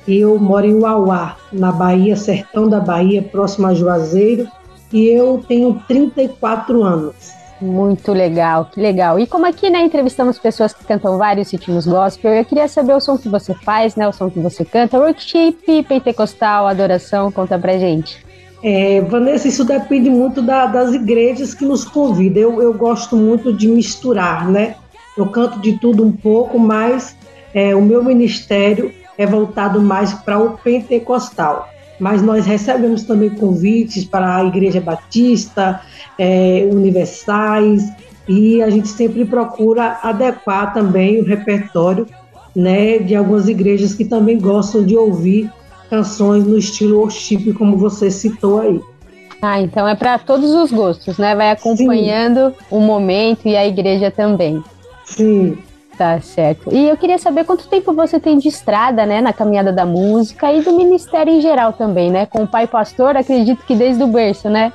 [0.05, 4.47] E eu moro em Uauá, na Bahia, sertão da Bahia, próximo a Juazeiro,
[4.91, 7.36] e eu tenho 34 anos.
[7.59, 9.19] Muito legal, que legal.
[9.19, 12.99] E como aqui, né, entrevistamos pessoas que cantam vários ritmos gospel, eu queria saber o
[12.99, 17.77] som que você faz, né, o som que você canta, workshop, pentecostal, adoração, conta pra
[17.77, 18.23] gente.
[18.63, 22.41] É, Vanessa, isso depende muito da, das igrejas que nos convidam.
[22.41, 24.75] Eu, eu gosto muito de misturar, né?
[25.17, 27.15] Eu canto de tudo um pouco, mas
[27.53, 31.69] é, o meu ministério é voltado mais para o pentecostal.
[31.99, 35.81] Mas nós recebemos também convites para a Igreja Batista,
[36.17, 37.83] é, Universais,
[38.27, 42.05] e a gente sempre procura adequar também o repertório
[42.55, 45.51] né, de algumas igrejas que também gostam de ouvir
[45.89, 48.81] canções no estilo worship, como você citou aí.
[49.41, 51.35] Ah, então é para todos os gostos, né?
[51.35, 52.55] Vai acompanhando Sim.
[52.71, 54.63] o momento e a igreja também.
[55.05, 55.57] Sim.
[55.97, 56.71] Tá certo.
[56.71, 60.53] E eu queria saber quanto tempo você tem de estrada, né, na caminhada da música
[60.53, 62.27] e do ministério em geral também, né?
[62.27, 64.71] Com o pai pastor, acredito que desde o berço, né?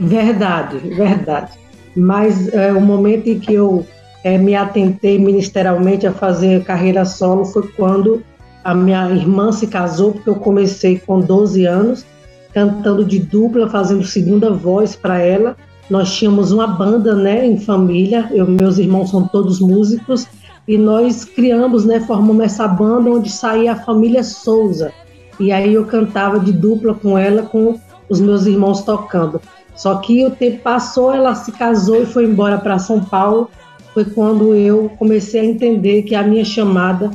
[0.00, 1.52] Verdade, verdade.
[1.96, 3.86] Mas é, o momento em que eu
[4.24, 8.20] é, me atentei ministerialmente a fazer carreira solo foi quando
[8.64, 12.04] a minha irmã se casou, porque eu comecei com 12 anos,
[12.52, 15.56] cantando de dupla, fazendo segunda voz para ela.
[15.88, 18.28] Nós tínhamos uma banda, né, em família.
[18.32, 20.26] Eu, meus irmãos são todos músicos
[20.66, 24.92] e nós criamos, né, formamos essa banda onde saía a família Souza.
[25.38, 29.40] E aí eu cantava de dupla com ela, com os meus irmãos tocando.
[29.74, 33.50] Só que o tempo passou, ela se casou e foi embora para São Paulo.
[33.92, 37.10] Foi quando eu comecei a entender que a minha chamada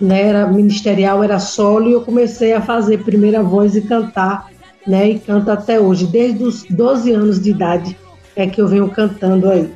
[0.00, 4.48] né, era ministerial, era solo, e eu comecei a fazer primeira voz e cantar,
[4.86, 6.06] né, e canto até hoje.
[6.06, 7.96] Desde os 12 anos de idade
[8.36, 9.72] é que eu venho cantando aí.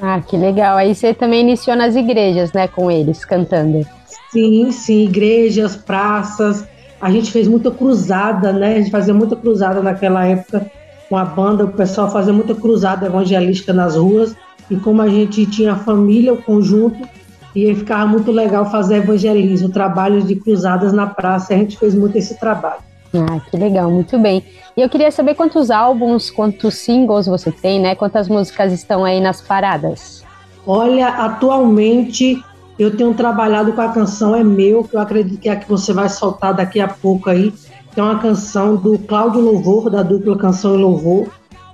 [0.00, 0.76] Ah, que legal.
[0.76, 3.86] Aí você também iniciou nas igrejas, né, com eles, cantando.
[4.30, 6.66] Sim, sim, igrejas, praças.
[7.00, 8.74] A gente fez muita cruzada, né?
[8.74, 10.70] A gente fazia muita cruzada naquela época
[11.08, 14.34] com a banda, o pessoal fazia muita cruzada evangelística nas ruas.
[14.70, 17.06] E como a gente tinha família, o conjunto,
[17.54, 21.52] e ficava muito legal fazer evangelismo, trabalhos de cruzadas na praça.
[21.52, 22.80] A gente fez muito esse trabalho.
[23.14, 24.42] Ah, que legal, muito bem.
[24.76, 27.94] E eu queria saber quantos álbuns, quantos singles você tem, né?
[27.94, 30.24] Quantas músicas estão aí nas paradas?
[30.66, 32.42] Olha, atualmente
[32.78, 35.68] eu tenho trabalhado com a canção É Meu, que eu acredito que é a que
[35.68, 37.52] você vai soltar daqui a pouco aí.
[37.92, 41.28] Que é uma canção do Cláudio Louvor, da dupla Canção e Louvor.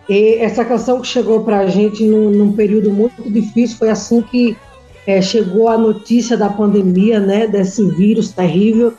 [0.08, 4.22] E essa canção que chegou para a gente num, num, período muito difícil, foi assim
[4.22, 4.56] que
[5.06, 8.94] é, chegou a notícia da pandemia, né, desse vírus terrível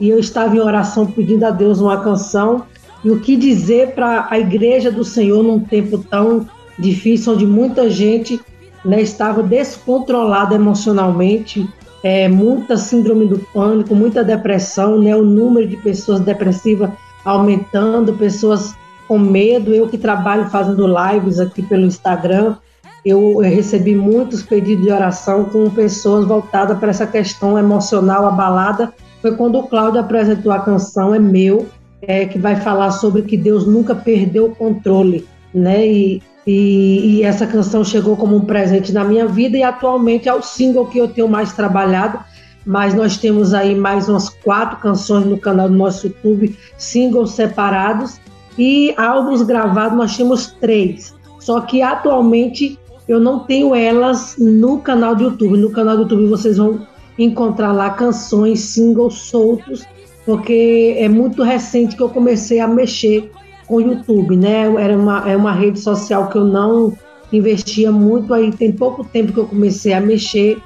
[0.00, 2.64] e eu estava em oração pedindo a Deus uma canção
[3.04, 6.46] e o que dizer para a igreja do Senhor num tempo tão
[6.78, 8.40] difícil, onde muita gente
[8.84, 11.68] né, estava descontrolada emocionalmente,
[12.02, 16.90] é, muita síndrome do pânico, muita depressão, né, o número de pessoas depressivas
[17.24, 18.74] aumentando, pessoas
[19.06, 19.74] com medo.
[19.74, 22.56] Eu que trabalho fazendo lives aqui pelo Instagram,
[23.04, 29.34] eu recebi muitos pedidos de oração com pessoas voltadas para essa questão emocional abalada foi
[29.34, 31.66] quando o Cláudio apresentou a canção É Meu,
[32.02, 35.86] é, que vai falar sobre que Deus nunca perdeu o controle, né?
[35.86, 40.34] E, e, e, essa canção chegou como um presente na minha vida e atualmente é
[40.34, 42.18] o single que eu tenho mais trabalhado.
[42.64, 48.20] Mas nós temos aí mais umas quatro canções no canal do nosso YouTube, singles separados
[48.58, 51.14] e álbuns gravados nós temos três.
[51.38, 55.56] Só que atualmente eu não tenho elas no canal do YouTube.
[55.56, 56.86] No canal do YouTube vocês vão
[57.18, 59.84] encontrar lá canções, singles soltos,
[60.24, 63.30] porque é muito recente que eu comecei a mexer
[63.66, 64.62] com o YouTube, né?
[64.78, 66.92] Era uma, é uma rede social que eu não
[67.32, 70.58] investia muito, aí tem pouco tempo que eu comecei a mexer,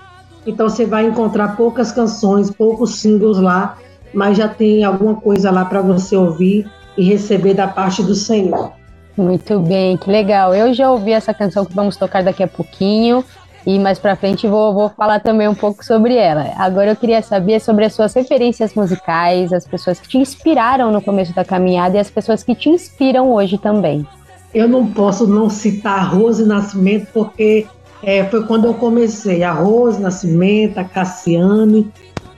[0.47, 3.79] então você vai encontrar poucas canções, poucos singles lá,
[4.13, 8.73] mas já tem alguma coisa lá para você ouvir e receber da parte do Senhor.
[9.17, 10.55] Muito bem, que legal.
[10.55, 13.25] Eu já ouvi essa canção que vamos tocar daqui a pouquinho.
[13.67, 16.53] E mais pra frente vou, vou falar também um pouco sobre ela.
[16.57, 21.01] Agora eu queria saber sobre as suas referências musicais, as pessoas que te inspiraram no
[21.01, 24.07] começo da caminhada e as pessoas que te inspiram hoje também.
[24.53, 27.67] Eu não posso não citar Rose Nascimento, porque
[28.03, 29.43] é, foi quando eu comecei.
[29.43, 31.91] A Rose Nascimento, a Cassiane,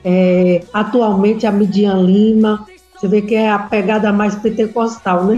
[0.03, 2.65] é, atualmente a Midian Lima.
[2.95, 5.37] Você vê que é a pegada mais pentecostal, né?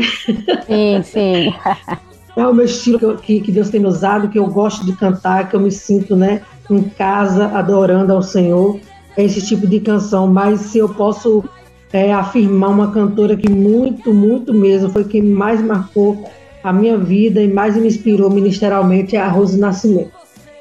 [0.68, 1.54] Sim, sim.
[2.38, 5.56] é o meu estilo que, que Deus tem usado, que eu gosto de cantar, que
[5.56, 8.80] eu me sinto, né, em casa adorando ao Senhor.
[9.18, 10.28] É esse tipo de canção.
[10.28, 11.44] Mas se eu posso
[11.92, 16.30] é, afirmar uma cantora que muito, muito mesmo foi quem mais marcou
[16.64, 20.12] a minha vida e mais me inspirou ministerialmente é a Rose Nascimento.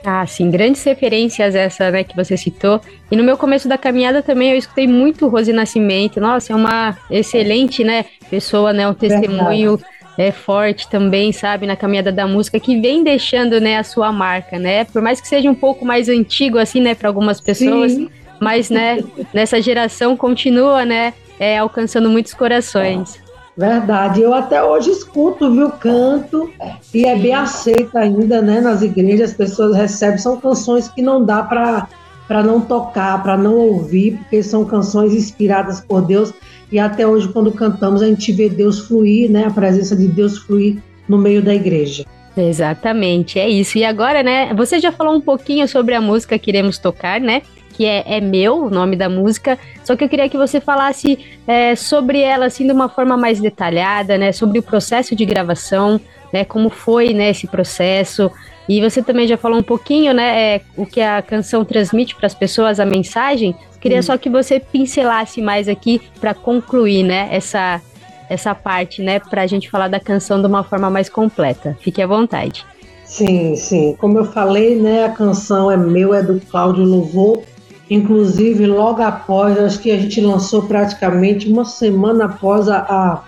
[0.03, 2.81] Ah, sim, grandes referências essa, né, que você citou.
[3.11, 6.20] E no meu começo da caminhada também eu escutei muito Rose Nascimento.
[6.20, 11.76] Nossa, é uma excelente, né, pessoa, né, um testemunho Verdade é forte também, sabe, na
[11.76, 14.84] caminhada da música, que vem deixando, né, a sua marca, né?
[14.84, 18.08] Por mais que seja um pouco mais antigo, assim, né, para algumas pessoas, Sim.
[18.40, 18.98] mas, né,
[19.32, 23.20] nessa geração continua, né, é, alcançando muitos corações.
[23.56, 26.50] Verdade, eu até hoje escuto, viu, canto,
[26.92, 31.24] e é bem aceito ainda, né, nas igrejas, as pessoas recebem, são canções que não
[31.24, 31.88] dá para
[32.26, 36.32] para não tocar, para não ouvir, porque são canções inspiradas por Deus.
[36.70, 39.44] E até hoje, quando cantamos, a gente vê Deus fluir, né?
[39.44, 42.04] A presença de Deus fluir no meio da igreja.
[42.36, 43.78] Exatamente, é isso.
[43.78, 44.52] E agora, né?
[44.54, 47.42] Você já falou um pouquinho sobre a música que iremos tocar, né?
[47.72, 49.58] Que é, é meu, o nome da música.
[49.84, 53.40] Só que eu queria que você falasse é, sobre ela, assim, de uma forma mais
[53.40, 54.32] detalhada, né?
[54.32, 56.00] Sobre o processo de gravação,
[56.32, 56.44] né?
[56.44, 57.30] Como foi, né?
[57.30, 58.30] Esse processo.
[58.68, 62.26] E você também já falou um pouquinho, né, é, o que a canção transmite para
[62.26, 63.54] as pessoas, a mensagem.
[63.80, 67.80] Queria só que você pincelasse mais aqui para concluir, né, essa
[68.28, 71.76] essa parte, né, para a gente falar da canção de uma forma mais completa.
[71.80, 72.66] Fique à vontade.
[73.04, 73.94] Sim, sim.
[73.98, 77.42] Como eu falei, né, a canção é meu, é do Cláudio Louvor.
[77.88, 83.22] Inclusive, logo após, acho que a gente lançou praticamente uma semana após a, a,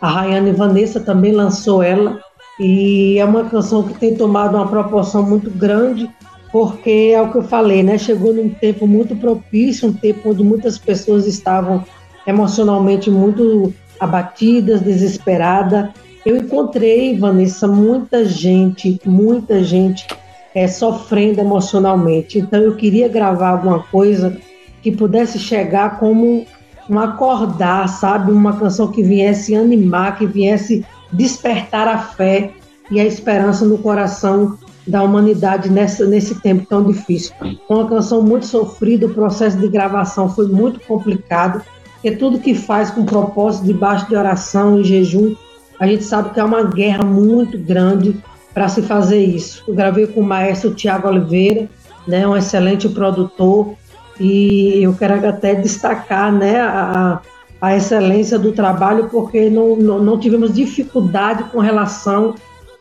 [0.00, 2.20] a Rayane Vanessa também lançou ela.
[2.58, 6.10] E é uma canção que tem tomado uma proporção muito grande,
[6.50, 7.98] porque é o que eu falei, né?
[7.98, 11.84] Chegou num tempo muito propício, um tempo onde muitas pessoas estavam
[12.26, 15.90] emocionalmente muito abatidas, desesperadas.
[16.24, 20.06] Eu encontrei, Vanessa, muita gente, muita gente
[20.54, 22.38] é, sofrendo emocionalmente.
[22.38, 24.36] Então eu queria gravar alguma coisa
[24.82, 26.46] que pudesse chegar como
[26.88, 28.32] um acordar, sabe?
[28.32, 32.52] Uma canção que viesse animar, que viesse despertar a fé
[32.90, 37.34] e a esperança no coração da humanidade nessa, nesse tempo tão difícil.
[37.68, 41.62] Uma canção muito sofrida, o processo de gravação foi muito complicado,
[41.94, 45.34] porque tudo que faz com propósito, debaixo de oração e jejum,
[45.80, 48.16] a gente sabe que é uma guerra muito grande
[48.54, 49.62] para se fazer isso.
[49.66, 51.68] Eu gravei com o maestro Tiago Oliveira,
[52.06, 53.74] né, um excelente produtor,
[54.18, 57.20] e eu quero até destacar né, a,
[57.60, 62.34] a excelência do trabalho, porque não, não, não, tivemos dificuldade com relação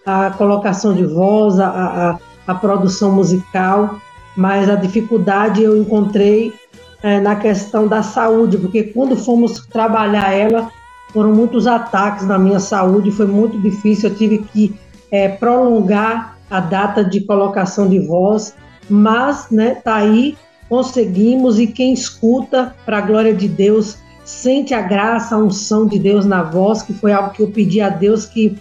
[0.05, 3.99] à colocação de voz, à, à, produção musical,
[4.36, 6.53] mas a dificuldade eu encontrei
[7.01, 10.69] é, na questão da saúde, porque quando fomos trabalhar ela,
[11.13, 14.76] foram muitos ataques na minha saúde, foi muito difícil, eu tive que
[15.09, 18.53] é, prolongar a data de colocação de voz,
[18.89, 24.82] mas né, tá aí, conseguimos, e quem escuta, para a glória de Deus, sente a
[24.82, 28.26] graça, a unção de Deus na voz, que foi algo que eu pedi a Deus
[28.26, 28.57] que.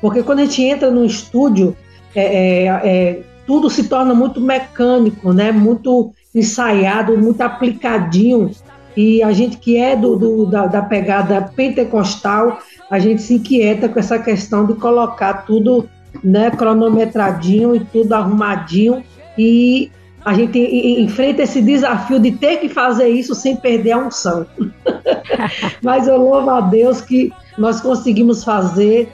[0.00, 1.76] Porque quando a gente entra no estúdio,
[2.14, 5.52] é, é, é, tudo se torna muito mecânico, né?
[5.52, 8.50] muito ensaiado, muito aplicadinho.
[8.96, 13.88] E a gente que é do, do da, da, pegada pentecostal, a gente se inquieta
[13.88, 15.88] com essa questão de colocar tudo
[16.24, 19.02] né, cronometradinho e tudo arrumadinho.
[19.36, 19.90] E
[20.24, 24.46] a gente enfrenta esse desafio de ter que fazer isso sem perder a unção.
[25.82, 29.10] Mas eu louvo a Deus que nós conseguimos fazer,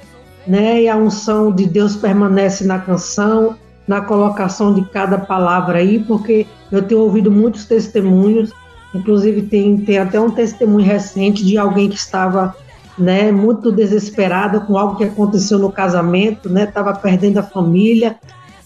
[0.47, 0.83] né?
[0.83, 6.47] E a unção de Deus permanece na canção, na colocação de cada palavra aí, porque
[6.73, 8.53] eu tenho ouvido muitos testemunhos,
[8.93, 12.55] inclusive tem, tem até um testemunho recente de alguém que estava
[12.99, 16.65] né, muito desesperada com algo que aconteceu no casamento, né?
[16.65, 18.17] Estava perdendo a família,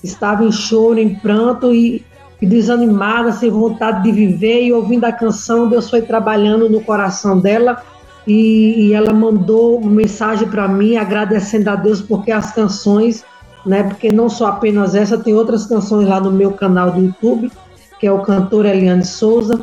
[0.03, 2.05] estava em choro, em pranto e
[2.41, 7.39] e desanimada, sem vontade de viver, e ouvindo a canção, Deus foi trabalhando no coração
[7.39, 7.83] dela
[8.27, 13.25] e, e ela mandou uma mensagem para mim agradecendo a Deus porque as canções,
[13.67, 17.51] né, porque não só apenas essa, tem outras canções lá no meu canal do YouTube,
[17.99, 19.61] que é o cantor Eliane Souza,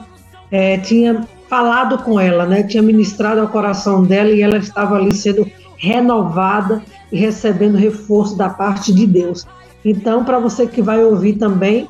[0.52, 5.16] é, tinha falado com ela, né, tinha ministrado ao coração dela e ela estava ali
[5.16, 9.46] sendo renovada e recebendo reforço da parte de Deus.
[9.86, 11.88] Então, para você que vai ouvir também,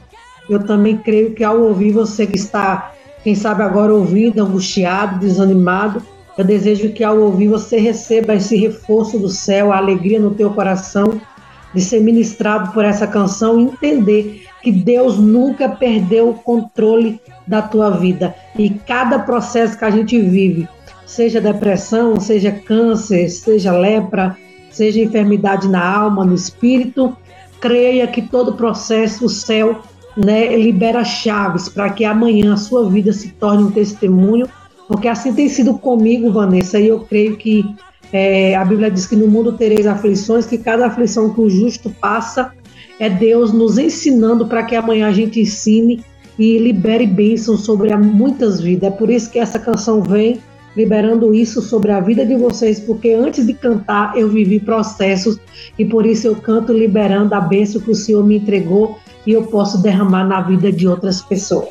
[0.49, 2.93] eu também creio que ao ouvir você que está,
[3.23, 6.01] quem sabe agora ouvindo, angustiado, desanimado,
[6.37, 10.51] eu desejo que ao ouvir você receba esse reforço do céu, a alegria no teu
[10.51, 11.19] coração
[11.73, 17.61] de ser ministrado por essa canção e entender que Deus nunca perdeu o controle da
[17.61, 18.35] tua vida.
[18.57, 20.67] E cada processo que a gente vive,
[21.05, 24.37] seja depressão, seja câncer, seja lepra,
[24.69, 27.15] seja enfermidade na alma, no espírito,
[27.59, 29.81] creia que todo processo o céu
[30.17, 34.47] né, libera chaves para que amanhã a sua vida se torne um testemunho,
[34.87, 37.63] porque assim tem sido comigo, Vanessa, e eu creio que
[38.11, 41.89] é, a Bíblia diz que no mundo tereis aflições, que cada aflição que o justo
[41.89, 42.51] passa
[42.99, 46.03] é Deus nos ensinando para que amanhã a gente ensine
[46.39, 48.91] e libere bênçãos sobre muitas vidas.
[48.91, 50.39] É por isso que essa canção vem
[50.75, 55.39] liberando isso sobre a vida de vocês, porque antes de cantar eu vivi processos
[55.77, 59.43] e por isso eu canto liberando a bênção que o Senhor me entregou e eu
[59.43, 61.67] posso derramar na vida de outras pessoas.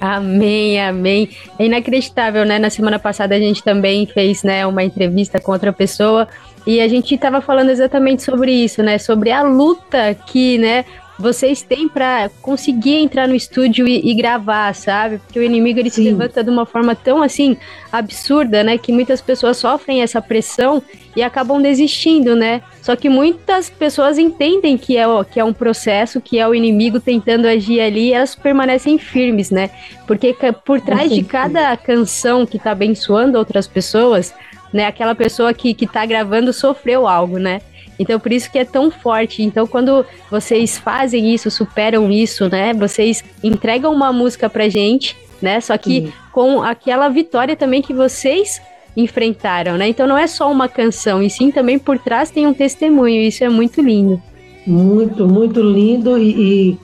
[0.00, 1.28] Amém, amém.
[1.58, 2.58] É inacreditável, né?
[2.58, 6.26] Na semana passada a gente também fez, né, uma entrevista com outra pessoa
[6.66, 8.98] e a gente estava falando exatamente sobre isso, né?
[8.98, 10.84] Sobre a luta que, né,
[11.18, 15.18] vocês têm para conseguir entrar no estúdio e, e, gravar, sabe?
[15.18, 17.56] Porque o inimigo ele se levanta de uma forma tão assim
[17.92, 18.76] absurda, né?
[18.76, 20.82] Que muitas pessoas sofrem essa pressão
[21.14, 22.62] e acabam desistindo, né?
[22.82, 26.98] Só que muitas pessoas entendem que é, que é um processo, que é o inimigo
[26.98, 29.70] tentando agir ali, e elas permanecem firmes, né?
[30.06, 30.34] Porque
[30.64, 34.34] por trás de cada canção que tá abençoando outras pessoas,
[34.72, 34.86] né?
[34.86, 37.60] Aquela pessoa que, que tá gravando sofreu algo, né?
[37.98, 39.42] Então, por isso que é tão forte.
[39.42, 42.72] Então, quando vocês fazem isso, superam isso, né?
[42.72, 45.60] Vocês entregam uma música pra gente, né?
[45.60, 46.12] Só que Sim.
[46.32, 48.60] com aquela vitória também que vocês
[48.96, 49.88] enfrentaram, né?
[49.88, 53.22] Então, não é só uma canção, e sim também por trás tem um testemunho.
[53.22, 54.20] Isso é muito lindo.
[54.66, 56.18] Muito, muito lindo.
[56.18, 56.78] E, e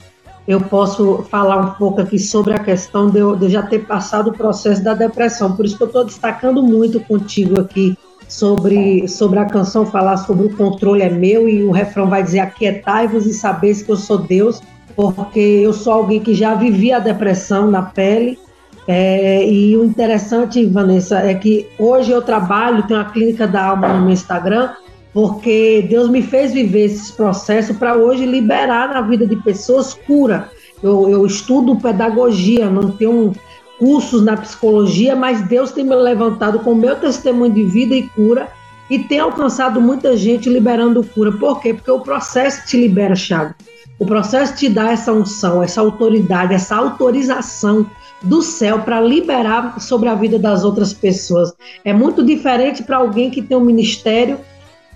[0.47, 3.79] eu posso falar um pouco aqui sobre a questão de eu, de eu já ter
[3.79, 5.55] passado o processo da depressão.
[5.55, 7.97] Por isso que eu estou destacando muito contigo aqui
[8.31, 12.39] sobre, sobre a canção falar sobre o controle é meu e o refrão vai dizer
[12.39, 14.61] aquietai-vos e sabeis que eu sou Deus,
[14.95, 18.39] porque eu sou alguém que já vivia a depressão na pele.
[18.87, 23.89] É, e o interessante, Vanessa, é que hoje eu trabalho, tenho a clínica da alma
[23.89, 24.69] no meu Instagram,
[25.13, 30.49] porque Deus me fez viver esse processo para hoje liberar na vida de pessoas cura.
[30.81, 33.33] Eu, eu estudo pedagogia, não tenho
[33.81, 38.47] cursos na psicologia, mas Deus tem me levantado com meu testemunho de vida e cura
[38.87, 41.31] e tem alcançado muita gente liberando cura.
[41.31, 41.73] Por quê?
[41.73, 43.55] Porque o processo te libera, Thiago.
[43.97, 47.87] O processo te dá essa unção, essa autoridade, essa autorização
[48.21, 51.51] do céu para liberar sobre a vida das outras pessoas.
[51.83, 54.39] É muito diferente para alguém que tem um ministério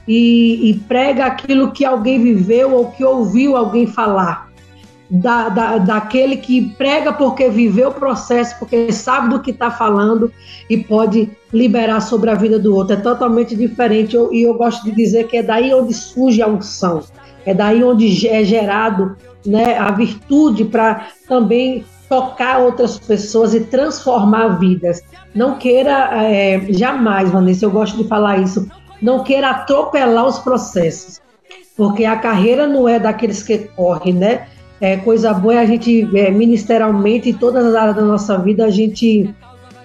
[0.07, 4.44] e, e prega aquilo que alguém viveu ou que ouviu alguém falar
[5.09, 10.31] da, da, daquele que prega porque viveu o processo, porque sabe do que está falando
[10.69, 12.95] e pode liberar sobre a vida do outro.
[12.95, 14.15] É totalmente diferente.
[14.15, 17.03] Eu, e eu gosto de dizer que é daí onde surge a unção,
[17.45, 24.59] é daí onde é gerado né, a virtude para também tocar outras pessoas e transformar
[24.59, 25.01] vidas.
[25.33, 28.67] Não queira, é, jamais, Vanessa, eu gosto de falar isso,
[29.01, 31.21] não queira atropelar os processos,
[31.75, 34.47] porque a carreira não é daqueles que correm, né?
[34.80, 38.65] É, coisa boa é a gente, é, ministerialmente, em todas as áreas da nossa vida,
[38.65, 39.34] a gente,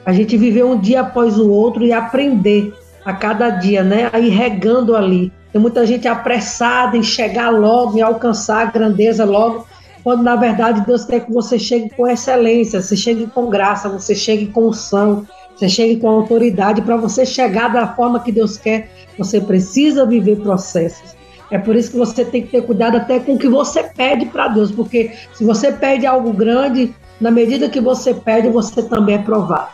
[0.05, 2.75] a gente viver um dia após o outro e aprender
[3.05, 4.11] a cada dia, né?
[4.13, 5.33] Aí regando ali.
[5.53, 9.67] Tem muita gente apressada em chegar logo, em alcançar a grandeza logo,
[10.03, 14.15] quando na verdade Deus quer que você chegue com excelência, você chegue com graça, você
[14.15, 15.27] chegue com unção,
[15.57, 16.83] você chegue com autoridade.
[16.83, 21.15] Para você chegar da forma que Deus quer, você precisa viver processos.
[21.51, 24.27] É por isso que você tem que ter cuidado até com o que você pede
[24.27, 29.17] para Deus, porque se você pede algo grande, na medida que você pede, você também
[29.17, 29.69] é provado.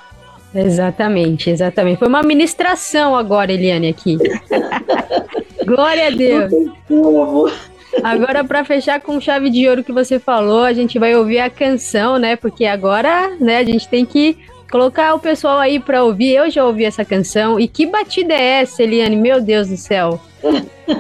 [0.54, 1.98] Exatamente, exatamente.
[1.98, 4.16] Foi uma ministração agora, Eliane, aqui.
[5.66, 6.52] Glória a Deus.
[8.02, 11.50] Agora, para fechar com chave de ouro que você falou, a gente vai ouvir a
[11.50, 12.36] canção, né?
[12.36, 14.38] Porque agora, né, a gente tem que
[14.70, 16.34] colocar o pessoal aí para ouvir.
[16.34, 17.58] Eu já ouvi essa canção.
[17.58, 19.16] E que batida é essa, Eliane?
[19.16, 20.20] Meu Deus do céu.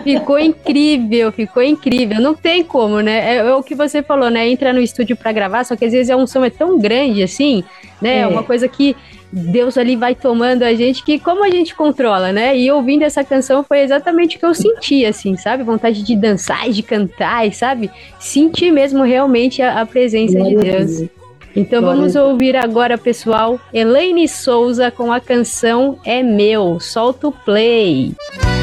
[0.02, 2.20] Ficou incrível, ficou incrível.
[2.20, 3.34] Não tem como, né?
[3.34, 4.48] É, é, o que você falou, né?
[4.48, 7.22] Entra no estúdio para gravar, só que às vezes é um som é tão grande
[7.22, 7.62] assim,
[8.00, 8.20] né?
[8.20, 8.96] É uma coisa que
[9.32, 12.56] Deus ali vai tomando a gente que como a gente controla, né?
[12.56, 15.62] E ouvindo essa canção foi exatamente o que eu senti, assim, sabe?
[15.62, 17.90] Vontade de dançar, de cantar, sabe?
[18.18, 21.10] Sentir mesmo realmente a, a presença Glória de Deus.
[21.56, 26.78] Então vamos ouvir agora, pessoal, Elaine Souza com a canção É Meu.
[26.78, 28.14] Solta o play.
[28.34, 28.56] Música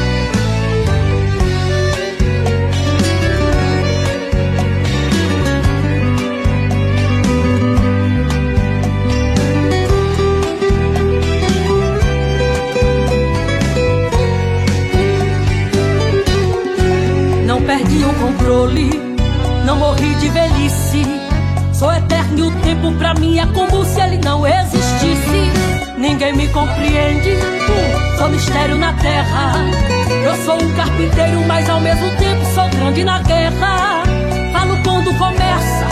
[17.66, 19.03] perdi o controle,
[22.36, 25.52] e o tempo pra mim é como se ele não existisse.
[25.96, 27.36] Ninguém me compreende,
[28.18, 29.54] sou mistério na terra.
[30.24, 34.02] Eu sou um carpinteiro, mas ao mesmo tempo sou grande na guerra.
[34.52, 35.86] Falo quando começa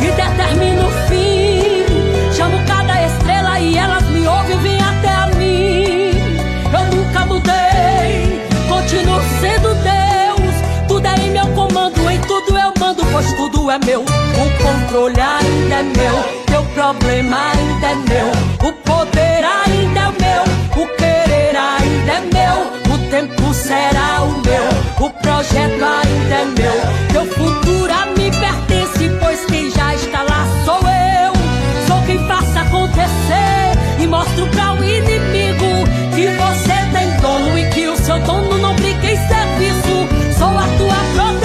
[0.00, 2.34] e determino o fim.
[2.36, 6.10] Chamo cada estrela e elas me ouvem, vêm até a mim.
[6.72, 10.02] Eu nunca mudei, continuo sendo Deus
[11.54, 14.02] comando, em tudo eu mando, pois tudo é meu.
[14.02, 14.62] O
[14.92, 18.68] controle ainda é meu, teu problema ainda é meu.
[18.68, 25.06] O poder ainda é meu, o querer ainda é meu, o tempo será o meu,
[25.06, 30.46] o projeto ainda é meu, meu futuro a me pertence, pois quem já está lá
[30.66, 31.32] sou eu.
[31.86, 37.88] Sou quem faça acontecer e mostro para o inimigo que você tem dono e que
[37.88, 40.38] o seu dono não brinca em serviço.
[40.38, 41.41] Sou a tua proteção,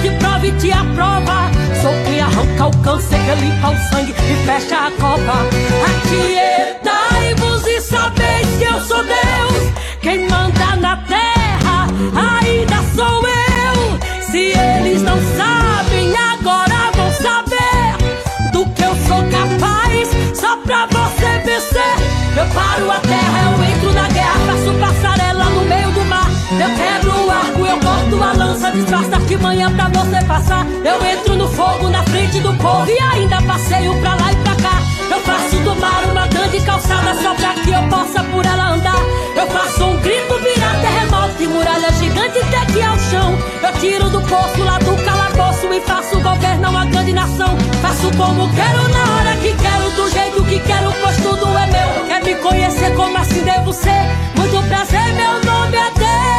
[0.00, 1.50] te prova e te aprova.
[1.80, 5.46] Sou quem arranca o câncer, que limpa o sangue e fecha a copa.
[5.90, 9.72] Aquietai-vos e sabeis que eu sou Deus,
[10.02, 13.98] quem manda na terra ainda sou eu.
[14.30, 20.08] Se eles não sabem, agora vão saber do que eu sou capaz.
[20.34, 21.96] Só pra você vencer,
[22.36, 25.89] eu paro a terra, eu entro na guerra, faço passarela no meio.
[26.60, 30.66] Eu quebro o arco, eu corto a lança, disfarça de manhã pra você passar.
[30.84, 34.54] Eu entro no fogo na frente do povo e ainda passeio pra lá e pra
[34.56, 34.82] cá.
[35.10, 39.00] Eu faço do mar uma grande calçada só pra que eu possa por ela andar.
[39.34, 43.38] Eu faço um grito, virar terremoto e muralha gigante até aqui ao chão.
[43.62, 47.56] Eu tiro do poço lá do calabouço e faço governar uma grande nação.
[47.80, 52.04] Faço como quero, na hora que quero, do jeito que quero, pois tudo é meu.
[52.06, 54.04] Quer me conhecer como assim devo ser?
[54.36, 56.29] Muito prazer, meu nome é Deus.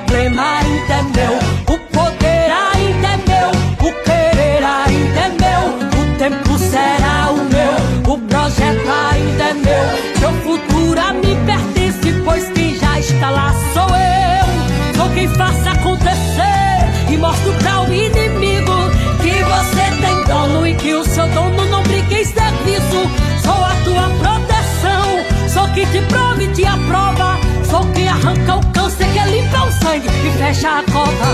[0.00, 3.50] Problema ainda é meu, o poder ainda é meu,
[3.86, 10.20] o querer ainda é meu, o tempo será o meu, o projeto ainda é meu,
[10.20, 15.72] meu futuro a me pertence, pois quem já está lá sou eu, sou quem faça
[15.72, 18.81] acontecer e mostro pra o inimigo
[30.42, 31.28] fecha a copa.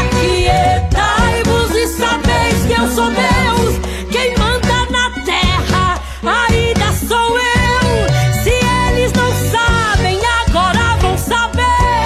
[0.00, 3.80] Aquietai-vos e sabeis que eu sou Deus,
[4.10, 8.42] quem manda na terra ainda sou eu.
[8.42, 12.04] Se eles não sabem, agora vão saber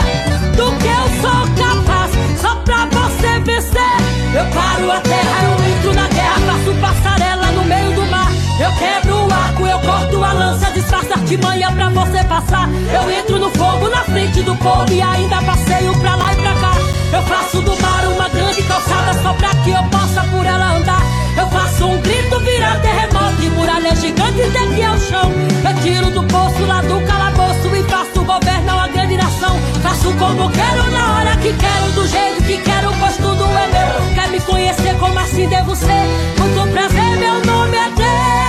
[0.57, 2.13] do que eu sou capaz.
[2.41, 3.99] Só pra você vencer,
[4.33, 8.31] eu paro a terra, eu entro na guerra, faço passarela no meio do mar.
[8.61, 12.69] Eu quebro o arco, eu corto a lança, disfarça de manhã pra você passar.
[12.93, 16.55] Eu entro no fogo na frente do povo e ainda passeio pra lá e pra
[16.55, 16.73] cá.
[17.13, 21.03] Eu faço do mar uma grande calçada só pra que eu possa por ela andar.
[21.37, 25.33] Eu faço um grito, virar terremoto e muralha gigante daqui ao chão.
[25.65, 29.57] Eu tiro do poço lá do calabouço e faço governar uma grande nação.
[29.83, 34.15] Faço como quero, na hora que quero, do jeito que quero, pois tudo é meu.
[34.15, 36.07] Quer me conhecer como assim devo ser?
[36.39, 38.44] Muito prazer, meu nome é Deus.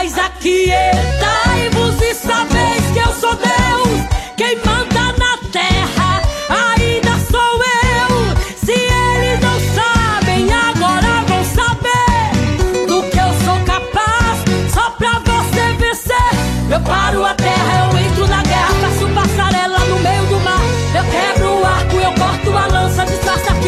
[0.00, 8.36] Mas aquietai-vos e sabeis que eu sou Deus, quem manda na terra ainda sou eu.
[8.64, 14.38] Se eles não sabem, agora vão saber do que eu sou capaz.
[14.72, 17.34] Só pra você vencer, eu paro a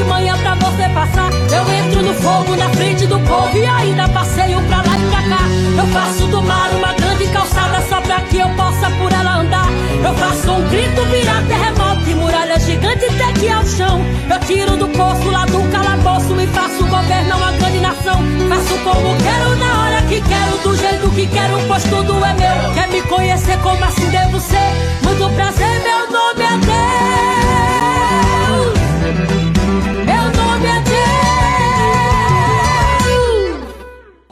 [0.01, 1.30] de manhã pra você passar.
[1.53, 5.22] Eu entro no fogo na frente do povo e ainda passeio pra lá e pra
[5.28, 5.44] cá.
[5.76, 9.66] Eu faço do mar uma grande calçada só pra que eu possa por ela andar.
[10.03, 14.01] Eu faço um grito, virar terremoto e muralha gigante até que ao chão.
[14.30, 18.20] Eu tiro do poço lá do calabouço e faço governar uma grande nação.
[18.48, 22.72] Faço como quero, na hora que quero, do jeito que quero, pois tudo é meu.
[22.72, 24.72] Quer me conhecer como assim devo ser?
[25.03, 27.49] Muito prazer, meu nome é Deus.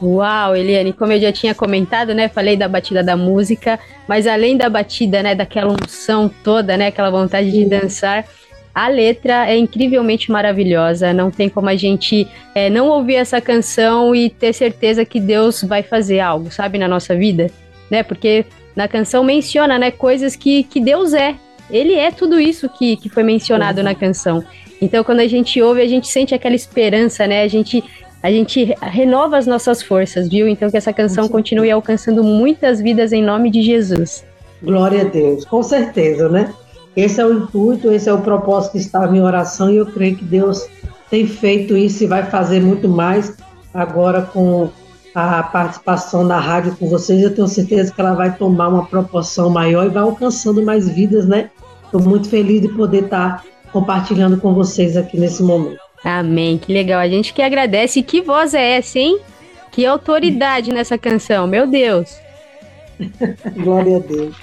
[0.01, 2.29] Uau, Eliane, como eu já tinha comentado, né?
[2.29, 3.77] Falei da batida da música,
[4.07, 5.35] mas além da batida, né?
[5.35, 6.87] Daquela unção toda, né?
[6.87, 8.25] Aquela vontade de dançar.
[8.73, 11.11] A letra é incrivelmente maravilhosa.
[11.11, 12.25] Não tem como a gente
[12.55, 16.87] é, não ouvir essa canção e ter certeza que Deus vai fazer algo, sabe, na
[16.87, 17.51] nossa vida,
[17.91, 18.01] né?
[18.01, 18.45] Porque
[18.75, 19.91] na canção menciona, né?
[19.91, 21.35] Coisas que, que Deus é.
[21.69, 24.43] Ele é tudo isso que, que foi mencionado na canção.
[24.81, 27.43] Então, quando a gente ouve, a gente sente aquela esperança, né?
[27.43, 27.83] A gente
[28.21, 30.47] a gente renova as nossas forças, viu?
[30.47, 34.25] Então que essa canção continue alcançando muitas vidas em nome de Jesus.
[34.61, 36.53] Glória a Deus, com certeza, né?
[36.95, 40.17] Esse é o intuito, esse é o propósito que estava em oração e eu creio
[40.17, 40.67] que Deus
[41.09, 43.37] tem feito isso e vai fazer muito mais
[43.73, 44.69] agora com
[45.15, 47.21] a participação na rádio com vocês.
[47.21, 51.25] Eu tenho certeza que ela vai tomar uma proporção maior e vai alcançando mais vidas,
[51.25, 51.49] né?
[51.85, 55.88] Estou muito feliz de poder estar compartilhando com vocês aqui nesse momento.
[56.03, 56.99] Amém, que legal.
[56.99, 58.01] A gente que agradece.
[58.01, 59.19] Que voz é essa, hein?
[59.71, 62.17] Que autoridade nessa canção, meu Deus.
[63.55, 64.35] Glória a Deus.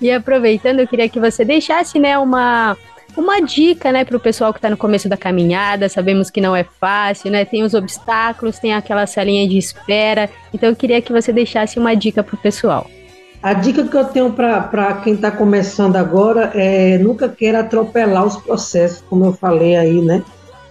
[0.00, 2.76] E aproveitando, eu queria que você deixasse, né, uma
[3.16, 5.88] uma dica, né, para o pessoal que está no começo da caminhada.
[5.88, 7.44] Sabemos que não é fácil, né?
[7.44, 10.30] Tem os obstáculos, tem aquela salinha de espera.
[10.54, 12.88] Então eu queria que você deixasse uma dica para o pessoal.
[13.42, 18.36] A dica que eu tenho para quem está começando agora é nunca queira atropelar os
[18.36, 20.22] processos, como eu falei aí, né?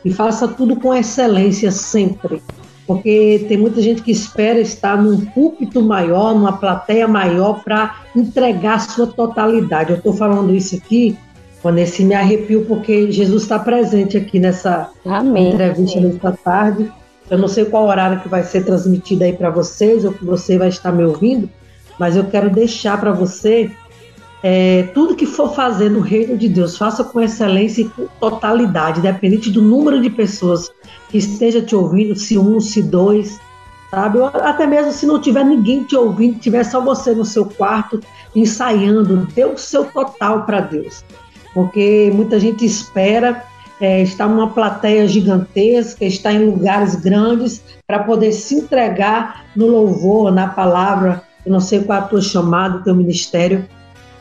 [0.07, 2.41] E faça tudo com excelência sempre.
[2.85, 8.75] Porque tem muita gente que espera estar num púlpito maior, numa plateia maior, para entregar
[8.75, 9.91] a sua totalidade.
[9.91, 11.17] Eu estou falando isso aqui
[11.61, 15.49] Vanessa, me arrepio porque Jesus está presente aqui nessa Amém.
[15.49, 16.89] entrevista nesta tarde.
[17.29, 20.57] Eu não sei qual horário que vai ser transmitido aí para vocês ou que você
[20.57, 21.49] vai estar me ouvindo,
[21.99, 23.69] mas eu quero deixar para você
[24.43, 28.99] é, tudo que for fazer no reino de Deus, faça com excelência e com totalidade,
[28.99, 30.71] independente do número de pessoas
[31.09, 33.39] que esteja te ouvindo, se um, se dois,
[33.89, 34.19] sabe?
[34.19, 37.99] Ou até mesmo se não tiver ninguém te ouvindo, tiver só você no seu quarto
[38.35, 41.03] ensaiando, dê o seu total para Deus
[41.57, 43.43] porque muita gente espera
[43.81, 50.31] é, estar numa plateia gigantesca, estar em lugares grandes para poder se entregar no louvor,
[50.31, 51.23] na palavra.
[51.43, 53.67] Eu não sei qual é a tua chamada, teu ministério.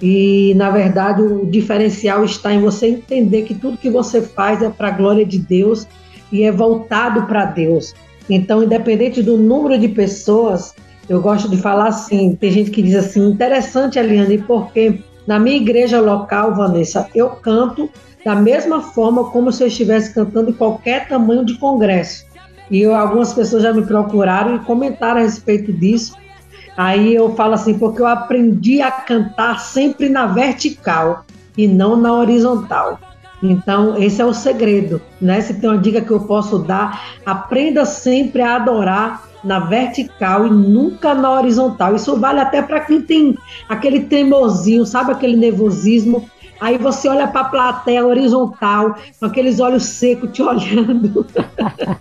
[0.00, 4.68] E, na verdade, o diferencial está em você entender que tudo que você faz é
[4.68, 5.86] para a glória de Deus
[6.30, 7.94] e é voltado para Deus.
[8.28, 10.74] Então, independente do número de pessoas,
[11.08, 15.56] eu gosto de falar assim: tem gente que diz assim, interessante, Eliane, porque na minha
[15.56, 17.88] igreja local, Vanessa, eu canto
[18.24, 22.26] da mesma forma como se eu estivesse cantando em qualquer tamanho de congresso.
[22.70, 26.16] E eu, algumas pessoas já me procuraram e comentaram a respeito disso.
[26.76, 31.24] Aí eu falo assim, porque eu aprendi a cantar sempre na vertical
[31.56, 33.00] e não na horizontal.
[33.42, 35.40] Então, esse é o segredo, né?
[35.40, 40.50] Se tem uma dica que eu posso dar, aprenda sempre a adorar na vertical e
[40.50, 41.94] nunca na horizontal.
[41.94, 46.28] Isso vale até para quem tem aquele tremorzinho, sabe aquele nervosismo.
[46.60, 51.26] Aí você olha para a plateia horizontal, com aqueles olhos secos te olhando,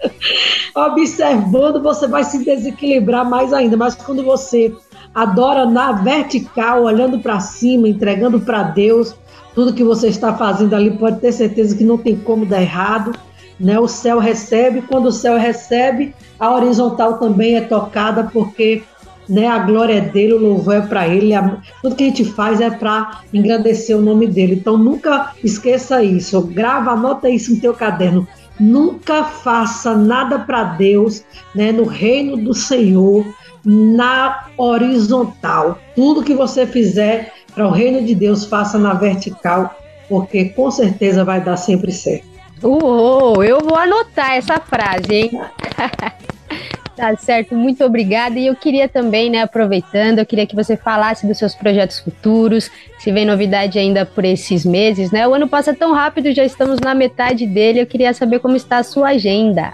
[0.75, 3.75] observando, você vai se desequilibrar mais ainda.
[3.75, 4.73] Mas quando você
[5.13, 9.15] adora na vertical, olhando para cima, entregando para Deus,
[9.53, 13.13] tudo que você está fazendo ali pode ter certeza que não tem como dar errado
[13.59, 13.79] né?
[13.79, 18.83] O céu recebe, quando o céu recebe, a horizontal também é tocada, porque
[19.27, 22.25] né, a glória é dele, o louvor é para ele, a, tudo que a gente
[22.25, 24.55] faz é para engrandecer o nome dele.
[24.55, 28.27] Então nunca esqueça isso, grava, anota isso no teu caderno.
[28.59, 31.23] Nunca faça nada para Deus,
[31.53, 33.25] né, no reino do Senhor,
[33.65, 35.79] na horizontal.
[35.95, 39.75] Tudo que você fizer para o reino de Deus, faça na vertical,
[40.07, 42.27] porque com certeza vai dar sempre certo.
[42.61, 45.31] Uou, eu vou anotar essa frase, hein?
[46.95, 48.39] tá certo, muito obrigada.
[48.39, 52.71] E eu queria também, né, aproveitando, eu queria que você falasse dos seus projetos futuros,
[52.99, 55.27] se vem novidade ainda por esses meses, né?
[55.27, 57.81] O ano passa tão rápido, já estamos na metade dele.
[57.81, 59.73] Eu queria saber como está a sua agenda.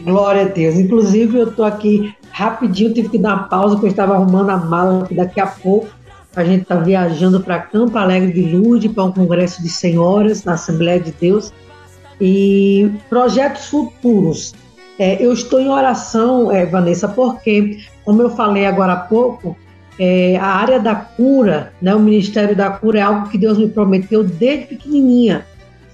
[0.00, 0.76] Glória a Deus.
[0.76, 4.56] Inclusive, eu tô aqui rapidinho, tive que dar uma pausa, porque eu estava arrumando a
[4.56, 5.88] mala, que daqui a pouco
[6.34, 10.54] a gente está viajando para Campo Alegre de Lourdes, para um congresso de senhoras na
[10.54, 11.52] Assembleia de Deus.
[12.20, 14.54] E projetos futuros.
[15.00, 19.56] É, eu estou em oração, é, Vanessa, porque, como eu falei agora há pouco,
[19.98, 23.66] é, a área da cura, né, o Ministério da Cura é algo que Deus me
[23.66, 25.46] prometeu desde pequenininha,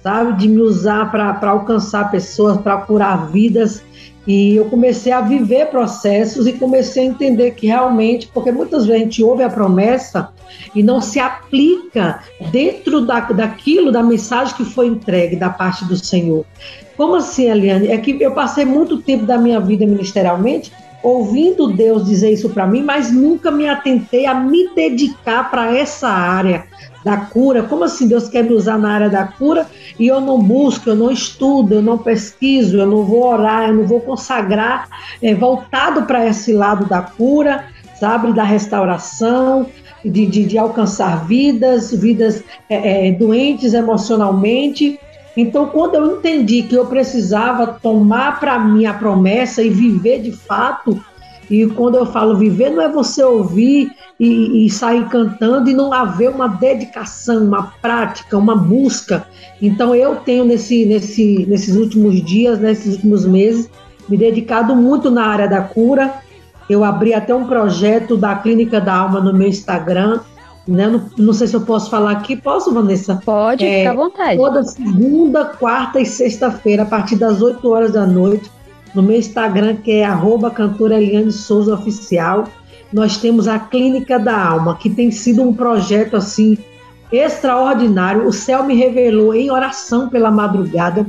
[0.03, 0.33] sabe?
[0.33, 3.81] De me usar para alcançar pessoas, para curar vidas.
[4.27, 9.01] E eu comecei a viver processos e comecei a entender que realmente, porque muitas vezes
[9.01, 10.29] a gente ouve a promessa
[10.75, 12.19] e não se aplica
[12.51, 16.45] dentro da, daquilo, da mensagem que foi entregue da parte do Senhor.
[16.97, 17.87] Como assim, Eliane?
[17.87, 22.67] É que eu passei muito tempo da minha vida ministerialmente ouvindo Deus dizer isso para
[22.67, 26.65] mim, mas nunca me atentei a me dedicar para essa área
[27.03, 27.63] da cura.
[27.63, 29.65] Como assim Deus quer me usar na área da cura
[29.99, 33.75] e eu não busco, eu não estudo, eu não pesquiso, eu não vou orar, eu
[33.75, 34.87] não vou consagrar
[35.21, 37.65] é, voltado para esse lado da cura,
[37.99, 39.67] sabe, da restauração,
[40.03, 44.99] de, de, de alcançar vidas, vidas é, é, doentes emocionalmente.
[45.35, 50.31] Então, quando eu entendi que eu precisava tomar para mim a promessa e viver de
[50.31, 50.99] fato,
[51.49, 55.93] e quando eu falo viver, não é você ouvir e, e, sair cantando e não
[55.93, 59.25] haver uma dedicação, uma prática, uma busca.
[59.61, 63.69] Então eu tenho nesse, nesse, nesses últimos dias, nesses últimos meses,
[64.09, 66.13] me dedicado muito na área da cura.
[66.69, 70.19] Eu abri até um projeto da Clínica da Alma no meu Instagram,
[70.67, 70.85] Né?
[70.85, 72.35] Não, não sei se eu posso falar aqui.
[72.35, 73.21] Posso, Vanessa?
[73.23, 74.35] Pode, é, fica à vontade.
[74.35, 78.51] Toda segunda, quarta e sexta-feira, a partir das 8 horas da noite,
[78.93, 82.47] no meu Instagram, que é arroba cantora Eliane Souza Oficial,
[82.91, 86.57] nós temos a Clínica da Alma, que tem sido um projeto assim
[87.11, 88.25] extraordinário.
[88.25, 91.05] O céu me revelou em oração pela madrugada.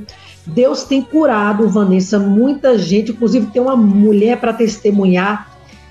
[0.47, 5.49] Deus tem curado, Vanessa, muita gente, inclusive tem uma mulher para testemunhar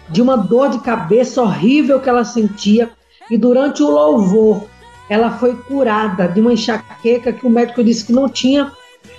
[0.10, 2.90] de uma dor de cabeça horrível que ela sentia
[3.30, 4.64] e durante o louvor
[5.10, 8.72] ela foi curada de uma enxaqueca que o médico disse que não tinha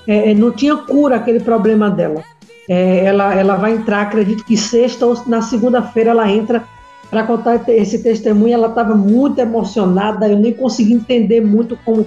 [0.07, 2.25] é, não tinha cura aquele problema dela.
[2.69, 6.65] É, ela, ela vai entrar, acredito que sexta ou na segunda-feira ela entra
[7.11, 8.53] para contar esse testemunho.
[8.55, 12.05] Ela estava muito emocionada, eu nem consegui entender muito com,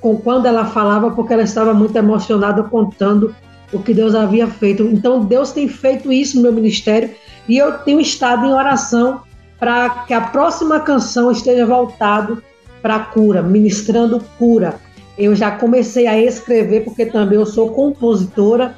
[0.00, 3.34] com quando ela falava, porque ela estava muito emocionada contando
[3.72, 4.84] o que Deus havia feito.
[4.84, 7.10] Então, Deus tem feito isso no meu ministério
[7.48, 9.22] e eu tenho estado em oração
[9.58, 12.42] para que a próxima canção esteja voltado
[12.80, 14.74] para cura, ministrando cura.
[15.18, 18.76] Eu já comecei a escrever, porque também eu sou compositora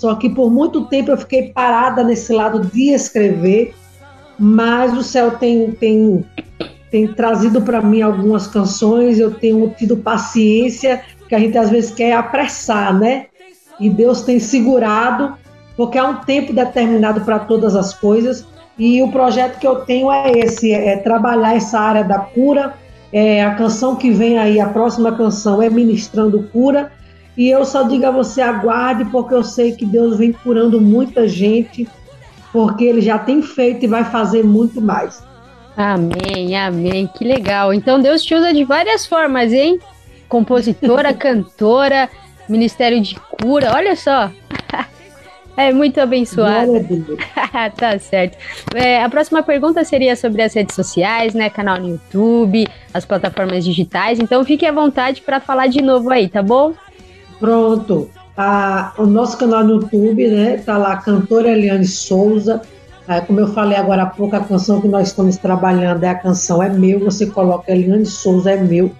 [0.00, 3.74] só que por muito tempo eu fiquei parada nesse lado de escrever,
[4.38, 6.24] mas o céu tem, tem,
[6.90, 11.90] tem trazido para mim algumas canções, eu tenho tido paciência, que a gente às vezes
[11.90, 13.26] quer apressar, né?
[13.78, 15.34] E Deus tem segurado,
[15.76, 18.46] porque há um tempo determinado para todas as coisas,
[18.78, 22.72] e o projeto que eu tenho é esse, é trabalhar essa área da cura.
[23.12, 26.90] É, a canção que vem aí, a próxima canção é Ministrando Cura,
[27.36, 31.26] e eu só digo a você, aguarde, porque eu sei que Deus vem curando muita
[31.28, 31.88] gente,
[32.52, 35.22] porque Ele já tem feito e vai fazer muito mais.
[35.76, 37.72] Amém, amém, que legal.
[37.72, 39.78] Então Deus te usa de várias formas, hein?
[40.28, 42.08] Compositora, cantora,
[42.48, 44.30] Ministério de Cura, olha só.
[45.56, 46.72] É muito abençoado.
[47.76, 48.38] tá certo.
[48.74, 51.50] É, a próxima pergunta seria sobre as redes sociais, né?
[51.50, 54.18] Canal no YouTube, as plataformas digitais.
[54.18, 56.72] Então fique à vontade para falar de novo aí, tá bom?
[57.40, 58.10] Pronto.
[58.36, 60.58] A, o nosso canal no YouTube, né?
[60.58, 62.60] Tá lá, cantora Eliane Souza.
[63.08, 66.14] É, como eu falei agora há pouco, a canção que nós estamos trabalhando é a
[66.14, 67.00] canção É Meu.
[67.00, 68.92] Você coloca Eliane Souza É Meu,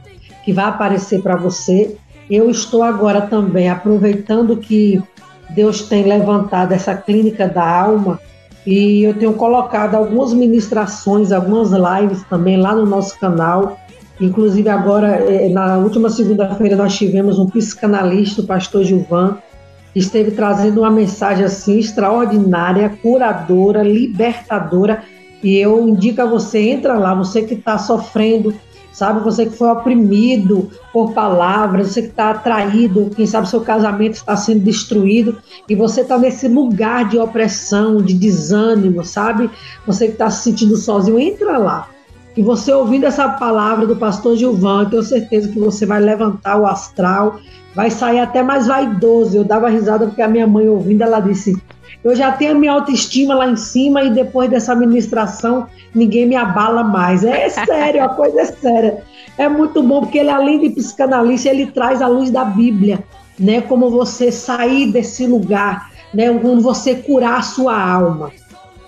[0.45, 1.97] que vai aparecer para você.
[2.29, 5.03] Eu estou agora também aproveitando que
[5.51, 8.21] Deus tem levantado essa clínica da alma
[8.67, 13.79] e eu tenho colocado algumas ministrações, algumas lives também lá no nosso canal.
[14.21, 19.39] Inclusive, agora, é, na última segunda-feira, nós tivemos um psicanalista, o pastor Gilvan,
[19.95, 25.03] que esteve trazendo uma mensagem assim extraordinária, curadora, libertadora.
[25.43, 28.55] E eu indico a você, entra lá, você que está sofrendo,
[28.93, 29.21] sabe?
[29.21, 34.37] Você que foi oprimido por palavras, você que está atraído, quem sabe seu casamento está
[34.37, 39.49] sendo destruído e você está nesse lugar de opressão, de desânimo, sabe?
[39.87, 41.89] Você que está se sentindo sozinho, entra lá.
[42.37, 46.59] E você ouvindo essa palavra do pastor Gilvan, eu tenho certeza que você vai levantar
[46.59, 47.41] o astral,
[47.75, 49.37] vai sair até mais vaidoso.
[49.37, 51.61] Eu dava risada porque a minha mãe ouvindo, ela disse:
[52.05, 56.37] Eu já tenho a minha autoestima lá em cima e depois dessa ministração ninguém me
[56.37, 57.25] abala mais.
[57.25, 59.03] É sério, a coisa é séria.
[59.37, 63.03] É muito bom porque ele, além de psicanalista, ele traz a luz da Bíblia,
[63.39, 63.61] né?
[63.61, 66.33] Como você sair desse lugar, né?
[66.39, 68.31] Como você curar a sua alma.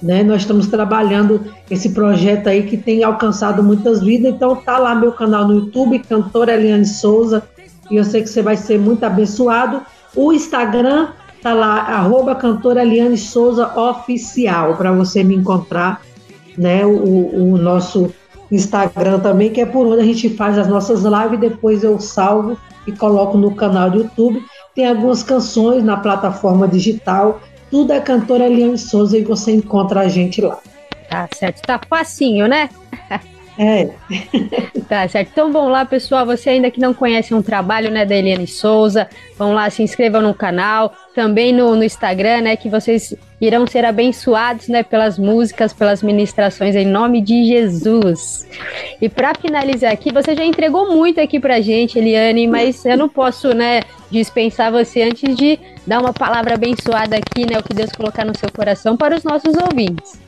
[0.02, 0.24] Né?
[0.24, 4.34] Nós estamos trabalhando esse projeto aí que tem alcançado muitas vidas.
[4.34, 7.42] Então tá lá meu canal no YouTube, cantora Eliane Souza,
[7.90, 9.82] e eu sei que você vai ser muito abençoado.
[10.16, 11.08] O Instagram
[11.40, 16.00] tá lá, arroba cantora Eliane Souza Oficial, para você me encontrar,
[16.58, 16.84] né?
[16.84, 18.12] O, o, nosso
[18.50, 22.58] Instagram também, que é por onde a gente faz as nossas lives, depois eu salvo
[22.86, 24.42] e coloco no canal do YouTube.
[24.74, 27.40] Tem algumas canções na plataforma digital
[27.72, 30.60] tudo é cantora Eliane Souza e você encontra a gente lá.
[31.08, 32.68] Tá certo, tá facinho, né?
[33.58, 33.90] É.
[34.88, 35.30] tá certo.
[35.32, 36.24] Então vão lá, pessoal.
[36.26, 40.22] Você ainda que não conhece um trabalho né, da Eliane Souza, vão lá, se inscrevam
[40.22, 42.56] no canal, também no, no Instagram, né?
[42.56, 48.48] Que vocês irão ser abençoados né, pelas músicas, pelas ministrações, em nome de Jesus.
[49.00, 53.08] E para finalizar aqui, você já entregou muito aqui pra gente, Eliane, mas eu não
[53.08, 57.58] posso né, dispensar você antes de dar uma palavra abençoada aqui, né?
[57.58, 60.20] O que Deus colocar no seu coração para os nossos ouvintes.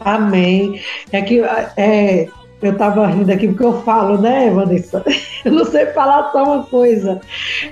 [0.00, 0.80] Amém.
[1.12, 1.40] É que
[1.76, 2.28] é,
[2.62, 5.04] eu estava rindo aqui porque eu falo, né, Vanessa?
[5.42, 7.18] Eu não sei falar só uma coisa.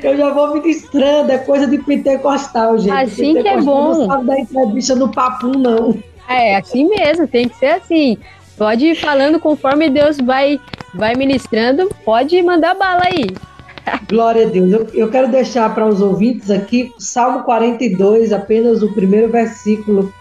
[0.03, 2.91] Eu já vou ministrando, é coisa de pentecostal, gente.
[2.93, 3.95] Assim pentecostal que é bom.
[3.95, 6.03] Não sabe da entrevista no papo, não.
[6.27, 8.17] É, assim mesmo, tem que ser assim.
[8.57, 10.59] Pode ir falando conforme Deus vai,
[10.95, 13.27] vai ministrando, pode mandar bala aí.
[14.09, 14.73] Glória a Deus.
[14.73, 20.13] Eu, eu quero deixar para os ouvintes aqui Salmo 42, apenas o primeiro versículo,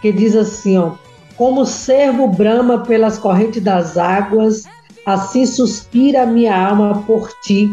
[0.00, 0.92] que diz assim: ó,
[1.36, 4.64] Como servo brama pelas correntes das águas,
[5.04, 7.68] Assim suspira minha alma por ti,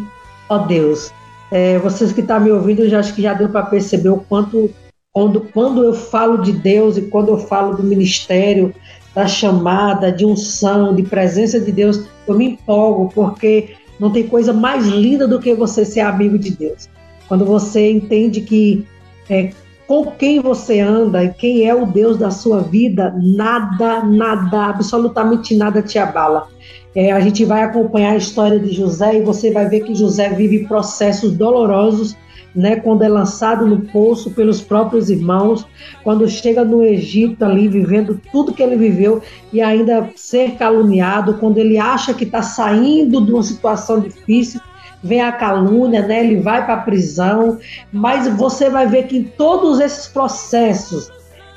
[0.49, 1.11] ó Deus.
[1.51, 4.17] É, vocês que estão tá me ouvindo, já acho que já deu para perceber o
[4.17, 4.71] quanto,
[5.13, 8.73] quando, quando eu falo de Deus e quando eu falo do ministério,
[9.13, 14.51] da chamada, de unção, de presença de Deus, eu me empolgo, porque não tem coisa
[14.51, 16.89] mais linda do que você ser amigo de Deus.
[17.27, 18.87] Quando você entende que
[19.29, 19.51] é,
[19.89, 25.55] com quem você anda e quem é o Deus da sua vida, nada, nada, absolutamente
[25.55, 26.47] nada te abala.
[26.93, 30.29] É, a gente vai acompanhar a história de José e você vai ver que José
[30.29, 32.15] vive processos dolorosos,
[32.53, 35.65] né, quando é lançado no poço pelos próprios irmãos,
[36.03, 41.57] quando chega no Egito ali vivendo tudo que ele viveu e ainda ser caluniado, quando
[41.57, 44.61] ele acha que está saindo de uma situação difícil,
[45.03, 47.57] vem a calúnia, né, ele vai para a prisão,
[47.91, 51.09] mas você vai ver que em todos esses processos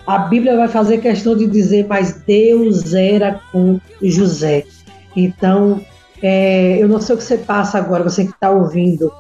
[0.07, 4.65] a Bíblia vai fazer questão de dizer, mas Deus era com José.
[5.15, 5.81] Então,
[6.21, 9.13] é, eu não sei o que você passa agora, você que está ouvindo,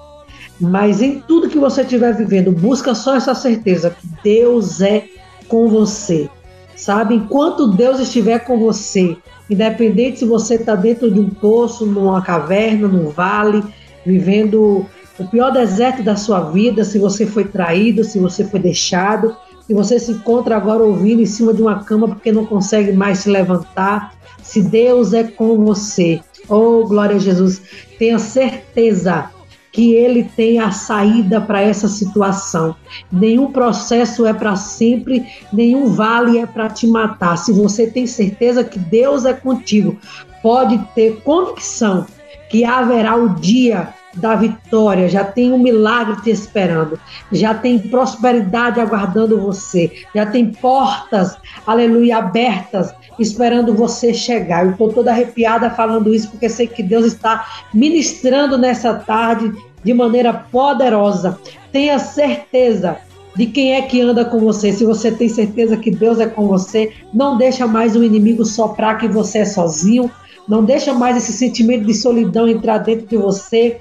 [0.61, 5.05] mas em tudo que você estiver vivendo, busca só essa certeza que Deus é
[5.49, 6.29] com você.
[6.77, 7.15] Sabe?
[7.15, 9.17] Enquanto Deus estiver com você,
[9.49, 13.63] independente se você está dentro de um poço, numa caverna, num vale,
[14.05, 14.87] vivendo
[15.19, 19.75] o pior deserto da sua vida, se você foi traído, se você foi deixado, se
[19.75, 23.31] você se encontra agora ouvindo em cima de uma cama porque não consegue mais se
[23.31, 27.63] levantar, se Deus é com você, oh glória a Jesus,
[27.99, 29.31] tenha certeza
[29.71, 32.77] que ele tem a saída para essa situação.
[33.11, 37.39] Nenhum processo é para sempre, nenhum vale é para te matar.
[37.39, 39.97] Se você tem certeza que Deus é contigo,
[40.43, 42.07] pode ter convicção
[42.49, 47.01] que haverá o dia da vitória, já tem um milagre te esperando,
[47.31, 51.37] já tem prosperidade aguardando você, já tem portas,
[51.67, 54.65] aleluia, abertas esperando você chegar.
[54.65, 59.53] Eu estou toda arrepiada falando isso porque sei que Deus está ministrando nessa tarde
[59.83, 61.39] de maneira poderosa.
[61.73, 62.99] Tenha certeza
[63.35, 64.73] de quem é que anda com você.
[64.73, 68.99] Se você tem certeza que Deus é com você, não deixa mais o inimigo soprar
[68.99, 70.11] que você é sozinho.
[70.49, 73.79] Não deixa mais esse sentimento de solidão entrar dentro de você.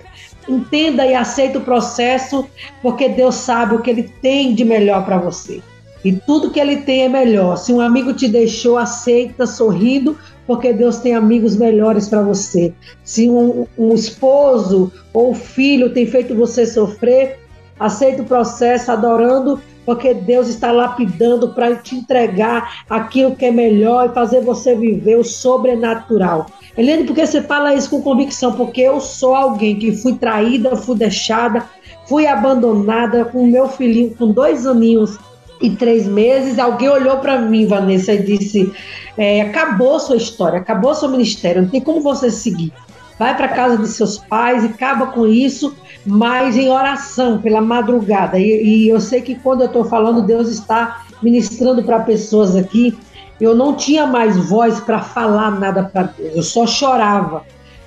[0.47, 2.47] Entenda e aceita o processo,
[2.81, 5.61] porque Deus sabe o que Ele tem de melhor para você.
[6.03, 7.57] E tudo que Ele tem é melhor.
[7.57, 10.17] Se um amigo te deixou, aceita sorrindo,
[10.47, 12.73] porque Deus tem amigos melhores para você.
[13.03, 17.39] Se um, um esposo ou filho tem feito você sofrer,
[17.79, 24.09] aceita o processo adorando, porque Deus está lapidando para te entregar aquilo que é melhor
[24.09, 26.47] e fazer você viver o sobrenatural.
[26.77, 28.53] Helene, por que você fala isso com convicção?
[28.53, 31.65] Porque eu sou alguém que fui traída, fui deixada,
[32.05, 35.17] fui abandonada com meu filhinho com dois aninhos
[35.61, 36.59] e três meses.
[36.59, 38.71] Alguém olhou para mim, Vanessa, e disse:
[39.17, 42.71] é, acabou sua história, acabou seu ministério, não tem como você seguir.
[43.19, 45.75] Vai para casa de seus pais e acaba com isso,
[46.05, 48.39] mas em oração pela madrugada.
[48.39, 52.97] E, e eu sei que quando eu estou falando, Deus está ministrando para pessoas aqui.
[53.39, 57.43] Eu não tinha mais voz para falar nada para Deus, eu só chorava.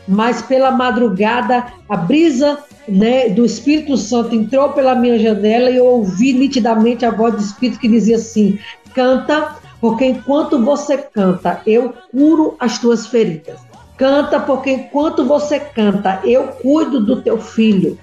[0.06, 5.86] Mas pela madrugada, a brisa né, do Espírito Santo entrou pela minha janela e eu
[5.86, 8.58] ouvi nitidamente a voz do Espírito que dizia assim:
[8.94, 13.58] canta, porque enquanto você canta, eu curo as tuas feridas.
[13.96, 17.98] Canta, porque enquanto você canta, eu cuido do teu filho.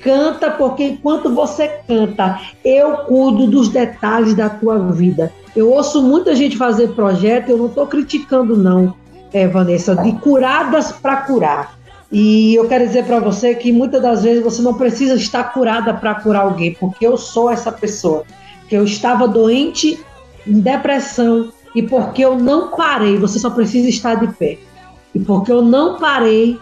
[0.00, 5.32] Canta, porque enquanto você canta, eu cuido dos detalhes da tua vida.
[5.54, 8.94] Eu ouço muita gente fazer projeto, eu não estou criticando, não,
[9.32, 11.78] é, Vanessa, de curadas para curar.
[12.10, 15.94] E eu quero dizer para você que muitas das vezes você não precisa estar curada
[15.94, 18.24] para curar alguém, porque eu sou essa pessoa.
[18.68, 19.98] Que eu estava doente,
[20.46, 24.58] em depressão, e porque eu não parei, você só precisa estar de pé.
[25.14, 26.58] E porque eu não parei,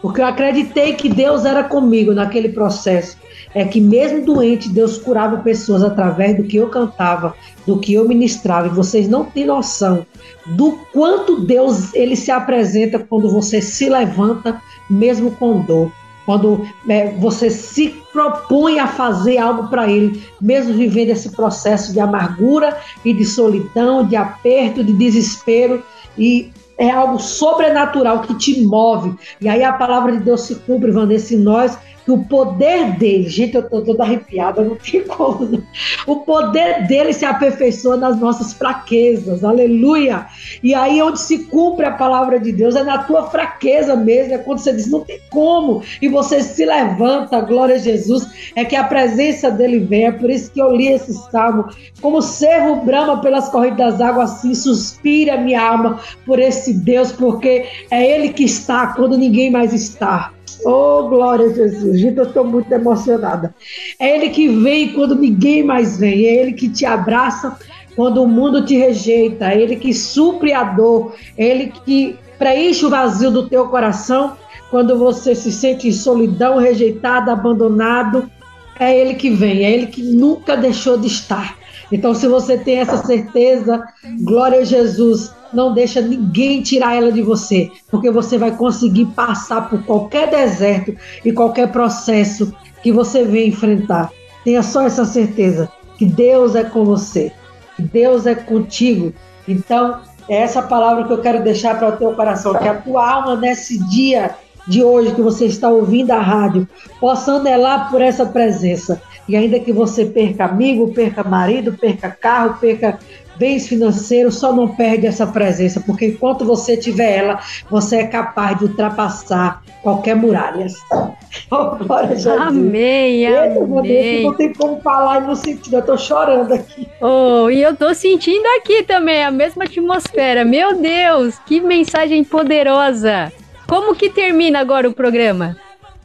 [0.00, 3.16] porque eu acreditei que Deus era comigo naquele processo,
[3.54, 7.34] é que mesmo doente, Deus curava pessoas através do que eu cantava,
[7.66, 8.68] do que eu ministrava.
[8.68, 10.06] E vocês não têm noção
[10.46, 15.92] do quanto Deus ele se apresenta quando você se levanta mesmo com dor.
[16.24, 21.98] Quando é, você se propõe a fazer algo para Ele, mesmo vivendo esse processo de
[21.98, 25.82] amargura e de solidão, de aperto, de desespero,
[26.16, 29.14] e é algo sobrenatural que te move.
[29.38, 31.78] E aí a palavra de Deus se cumpre, Vanessa, em nós,
[32.10, 35.62] o poder dele, gente, eu tô toda arrepiada, não tem como.
[36.06, 40.26] O poder dele se aperfeiçoa nas nossas fraquezas, aleluia.
[40.62, 44.38] E aí, onde se cumpre a palavra de Deus, é na tua fraqueza mesmo, é
[44.38, 48.76] quando você diz, não tem como, e você se levanta, glória a Jesus, é que
[48.76, 50.06] a presença dele vem.
[50.06, 51.68] É por isso que eu li esse salmo,
[52.00, 57.66] como servo brama pelas correntes das águas, assim suspira minha alma por esse Deus, porque
[57.90, 60.32] é ele que está quando ninguém mais está.
[60.64, 61.98] Oh, glória a Jesus.
[61.98, 63.54] Gente, eu estou muito emocionada.
[63.98, 66.26] É Ele que vem quando ninguém mais vem.
[66.26, 67.56] É Ele que te abraça
[67.96, 69.52] quando o mundo te rejeita.
[69.52, 71.14] É Ele que supre a dor.
[71.36, 74.36] É Ele que preenche o vazio do teu coração
[74.70, 78.30] quando você se sente em solidão, rejeitado, abandonado.
[78.78, 79.64] É Ele que vem.
[79.64, 81.58] É Ele que nunca deixou de estar.
[81.92, 83.82] Então, se você tem essa certeza,
[84.22, 89.68] glória a Jesus não deixa ninguém tirar ela de você, porque você vai conseguir passar
[89.68, 90.94] por qualquer deserto
[91.24, 92.52] e qualquer processo
[92.82, 94.10] que você venha enfrentar.
[94.44, 97.32] Tenha só essa certeza que Deus é com você,
[97.76, 99.12] que Deus é contigo.
[99.46, 103.08] Então, é essa palavra que eu quero deixar para o teu coração, que a tua
[103.08, 104.34] alma nesse dia
[104.66, 106.68] de hoje que você está ouvindo a rádio,
[107.00, 109.02] possa anelar por essa presença.
[109.28, 112.98] E ainda que você perca amigo, perca marido, perca carro, perca
[113.40, 117.40] bens financeiros, só não perde essa presença, porque enquanto você tiver ela,
[117.70, 120.66] você é capaz de ultrapassar qualquer muralha.
[121.48, 122.48] Oh, glória a.
[122.48, 124.24] Amém, amém.
[124.24, 126.88] Não tem como falar no sentido, eu tô chorando aqui.
[127.00, 130.44] Oh, e eu tô sentindo aqui também a mesma atmosfera.
[130.44, 133.32] Meu Deus, que mensagem poderosa.
[133.68, 135.56] Como que termina agora o programa?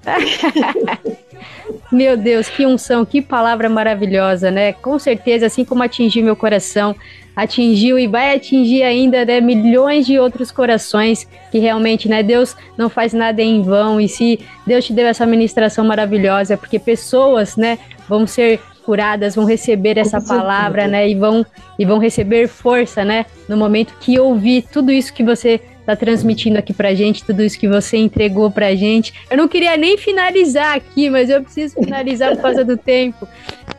[1.92, 4.74] Meu Deus, que unção, que palavra maravilhosa, né?
[4.74, 6.96] Com certeza, assim como atingiu meu coração,
[7.36, 12.90] atingiu e vai atingir ainda né, milhões de outros corações que realmente, né, Deus não
[12.90, 14.00] faz nada em vão.
[14.00, 17.78] E se Deus te deu essa ministração maravilhosa, é porque pessoas, né,
[18.08, 21.46] vão ser curadas, vão receber essa palavra, né, e vão
[21.78, 26.58] e vão receber força, né, no momento que ouvir tudo isso que você tá transmitindo
[26.58, 29.14] aqui pra gente, tudo isso que você entregou pra gente.
[29.30, 33.28] Eu não queria nem finalizar aqui, mas eu preciso finalizar por causa do tempo.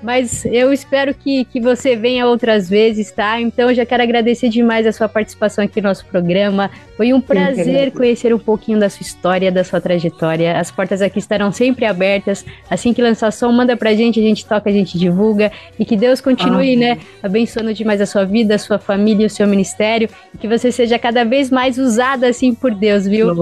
[0.02, 3.40] Mas eu espero que, que você venha outras vezes, tá?
[3.40, 6.70] Então eu já quero agradecer demais a sua participação aqui no nosso programa.
[6.96, 10.58] Foi um prazer conhecer um pouquinho da sua história, da sua trajetória.
[10.58, 12.44] As portas aqui estarão sempre abertas.
[12.70, 15.50] Assim que lançar som, manda pra gente, a gente toca, a gente divulga.
[15.78, 19.30] E que Deus continue, ah, né, abençoando demais a sua vida, a sua família, o
[19.30, 20.08] seu ministério.
[20.34, 23.32] E que você seja cada vez mais usada assim por Deus, viu?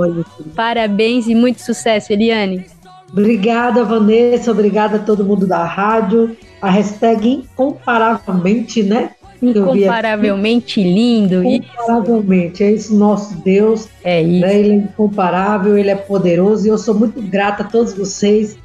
[0.55, 2.65] Parabéns e muito sucesso, Eliane.
[3.11, 4.51] Obrigada, Vanessa.
[4.51, 6.37] Obrigada a todo mundo da rádio.
[6.63, 9.11] A hashtag incomparavelmente, né?
[9.43, 11.45] Incomparavelmente lindo.
[11.45, 12.63] Incomparavelmente.
[12.63, 13.89] É isso, nosso Deus.
[14.03, 14.41] É isso.
[14.41, 14.59] Né?
[14.59, 16.67] Ele é incomparável, ele é poderoso.
[16.67, 18.57] E eu sou muito grata a todos vocês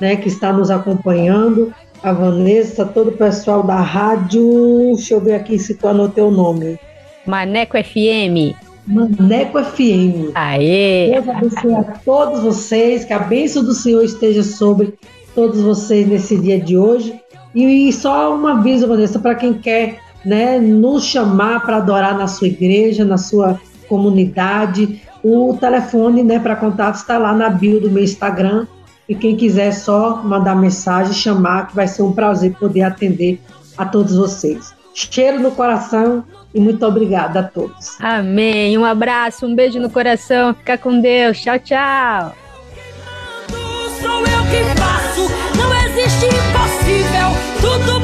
[0.00, 1.72] né, que estão nos acompanhando.
[2.02, 4.92] A Vanessa, todo o pessoal da rádio.
[4.94, 6.78] Deixa eu ver aqui se tu anotou o nome.
[7.26, 8.65] Maneco FM.
[8.86, 10.30] Maneco FM.
[10.34, 11.10] Aê!
[11.10, 14.94] Deus abençoe a todos vocês, que a bênção do Senhor esteja sobre
[15.34, 17.20] todos vocês nesse dia de hoje.
[17.54, 22.48] E, só um aviso, Vanessa, para quem quer né, nos chamar para adorar na sua
[22.48, 28.04] igreja, na sua comunidade, o telefone né, para contato está lá na bio do meu
[28.04, 28.66] Instagram.
[29.08, 33.40] E quem quiser só mandar mensagem, chamar, que vai ser um prazer poder atender
[33.76, 34.74] a todos vocês.
[34.92, 36.24] Cheiro no coração
[36.56, 38.00] e muito obrigada a todos.
[38.00, 38.78] Amém.
[38.78, 40.54] Um abraço, um beijo no coração.
[40.54, 41.38] Fica com Deus.
[41.38, 42.34] Tchau, tchau.
[44.00, 47.28] Sou eu que faço, não existe impossível.
[47.60, 47.95] Tudo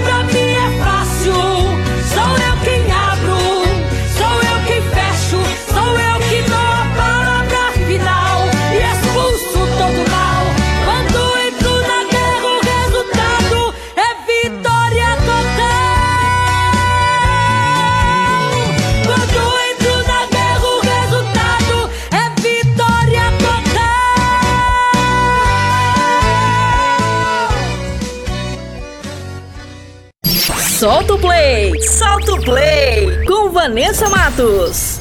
[30.83, 31.81] Solta o play!
[31.81, 33.25] Solta o play!
[33.25, 34.99] Com Vanessa Matos.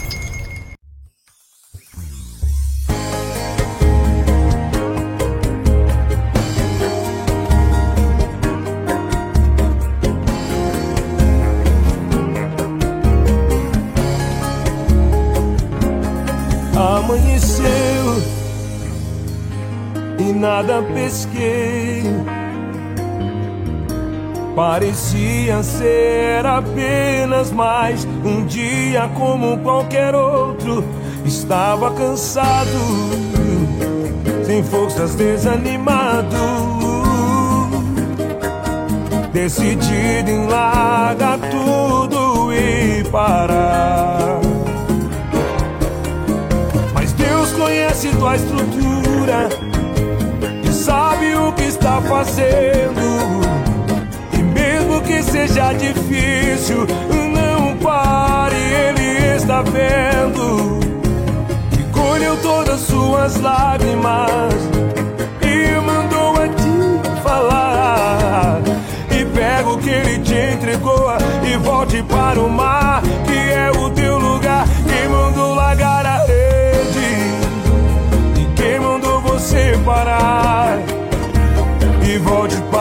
[16.75, 18.21] Amanheceu
[20.19, 22.03] e nada pesquei.
[24.55, 30.83] Parecia ser apenas mais um dia como qualquer outro.
[31.25, 32.67] Estava cansado,
[34.45, 36.81] sem forças, desanimado.
[39.31, 44.39] decidido em largar tudo e parar.
[46.93, 49.49] Mas Deus conhece tua estrutura
[50.63, 53.50] e sabe o que está fazendo.
[55.41, 56.85] Que seja difícil,
[57.33, 60.79] não pare, Ele está vendo.
[61.79, 64.53] E colheu todas suas lágrimas
[65.41, 68.61] e mandou a te falar.
[69.09, 71.11] E pega o que Ele te entregou
[71.43, 74.67] e volte para o mar, que é o teu lugar.
[74.87, 77.31] Quem mandou largar a rede
[78.39, 80.77] e quem mandou você parar
[82.07, 82.80] e volte para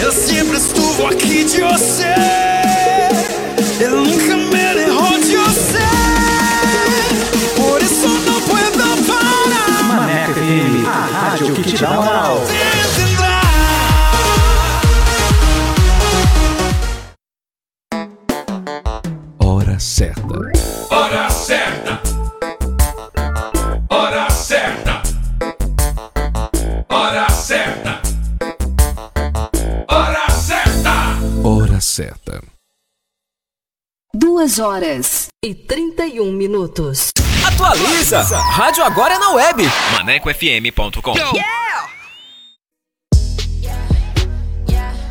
[0.00, 2.14] Eu sempre estuvo aqui de você.
[3.80, 5.78] Eu nunca me derrou de você.
[7.56, 9.82] Por isso não puedo parar.
[9.84, 12.44] Maneco FM, a rádio que te dá moral.
[34.34, 37.12] Duas horas e 31 minutos.
[37.46, 38.20] Atualiza!
[38.20, 39.62] Rádio agora é na web.
[39.92, 41.14] ManecoFM.com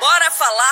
[0.00, 0.71] Bora falar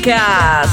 [0.00, 0.70] Dicas!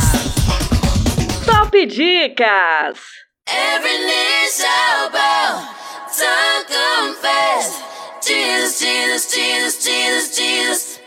[1.46, 3.00] Top Dicas!
[3.46, 5.68] Every knee shall bow,
[6.16, 7.84] tongue confess.
[8.26, 11.02] Jesus, Jesus, Jesus, Jesus, Jesus.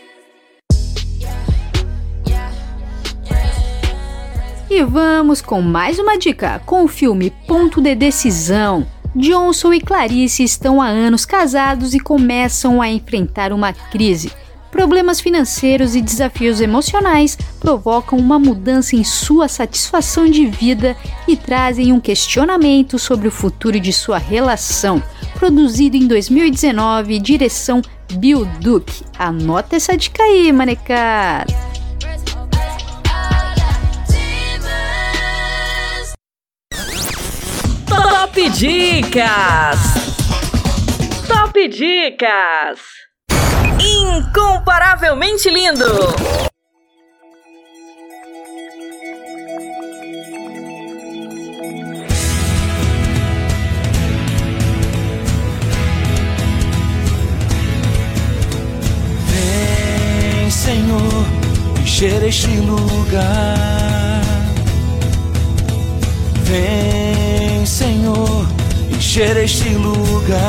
[4.69, 8.85] E vamos com mais uma dica com o filme Ponto de Decisão.
[9.15, 14.31] Johnson e Clarice estão há anos casados e começam a enfrentar uma crise.
[14.71, 20.95] Problemas financeiros e desafios emocionais provocam uma mudança em sua satisfação de vida
[21.27, 25.03] e trazem um questionamento sobre o futuro de sua relação.
[25.37, 27.81] Produzido em 2019, direção
[28.13, 29.03] Bill Duke.
[29.19, 31.53] Anota essa dica aí, manecada.
[37.87, 39.79] Top Dicas!
[41.27, 43.10] Top Dicas!
[43.83, 46.41] Incomparavelmente lindo!
[60.51, 61.25] Senhor,
[61.79, 64.21] encher este lugar.
[66.43, 68.45] Vem, Senhor,
[68.93, 70.41] encher este lugar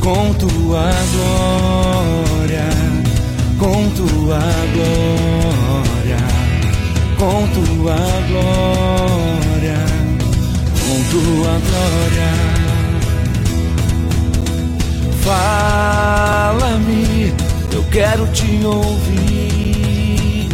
[0.00, 2.68] com tua glória,
[3.58, 4.38] com tua
[4.72, 6.16] glória,
[7.18, 7.96] com tua
[8.28, 9.80] glória,
[10.80, 12.30] com tua glória.
[16.50, 17.12] Fala-me,
[17.72, 20.48] eu quero te ouvir.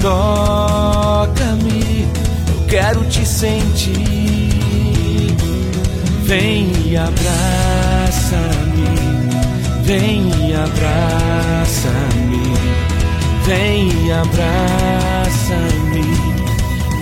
[0.00, 1.82] Toca-me,
[2.48, 4.19] eu quero te sentir.
[6.30, 8.86] Vem e abraça-me,
[9.82, 12.44] vem e abraça-me,
[13.44, 16.04] vem e abraça-me,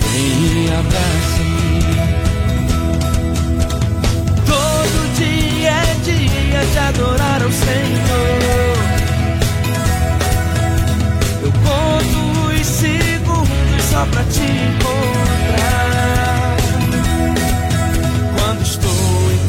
[0.09, 1.83] vem e abraça-me.
[4.47, 8.79] Todo dia é dia de adorar ao Senhor.
[11.43, 12.19] Eu conto
[12.49, 16.18] os segundos só pra te encontrar
[18.69, 19.39] estou em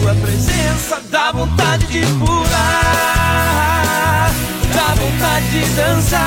[0.00, 2.40] tua presença, dá vontade de pular,
[4.72, 6.22] dá vontade de dançar,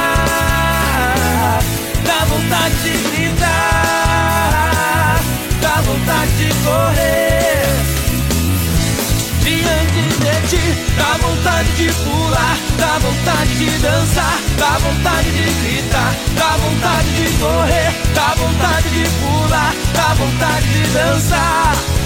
[2.05, 4.01] dá vontade de gritar,
[5.61, 7.71] dá vontade de correr.
[9.43, 10.65] Diante de ti,
[10.97, 17.27] dá vontade de pular, dá vontade de dançar, dá vontade de gritar, dá vontade de
[17.39, 22.00] correr, dá vontade de pular, dá vontade de dançar.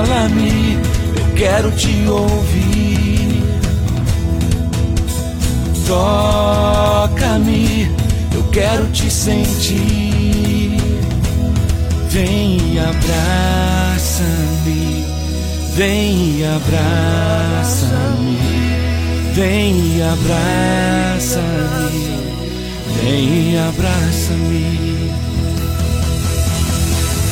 [0.00, 0.78] Fala-me,
[1.16, 3.42] eu quero te ouvir.
[5.86, 7.90] Toca-me,
[8.32, 10.09] eu quero te sentir.
[12.10, 14.26] Vem e abraça-me,
[15.76, 18.36] vem e abraça-me,
[19.32, 21.44] vem e abraça-me,
[23.00, 25.12] vem e abraça-me.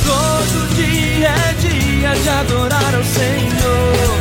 [0.06, 4.16] Todo dia é dia de adorar ao Senhor.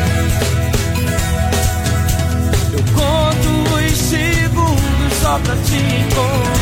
[2.73, 6.57] Eu conto os segundos só pra te encontrar.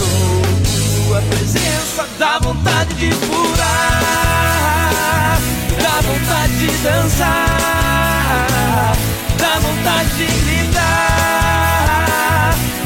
[0.00, 4.58] Estou tua presença, dá vontade de pular,
[5.82, 8.46] dá vontade de dançar,
[9.36, 11.34] dá vontade de gritar,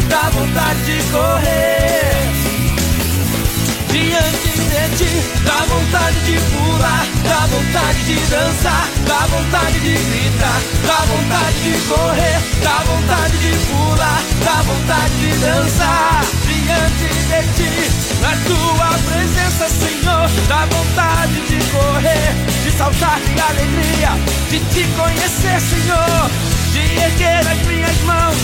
[0.08, 2.32] dá vontade de correr
[3.90, 5.12] diante de ti.
[5.44, 11.78] Dá vontade de pular, dá vontade de dançar, dá vontade de gritar, dá vontade de
[11.86, 16.43] correr, dá vontade de pular, dá vontade de dançar
[16.74, 18.20] diante de ti.
[18.20, 24.10] Na tua presença, Senhor, dá vontade de correr, de saltar de alegria,
[24.50, 26.30] de te conhecer, Senhor,
[26.72, 28.36] de erguer as minhas mãos,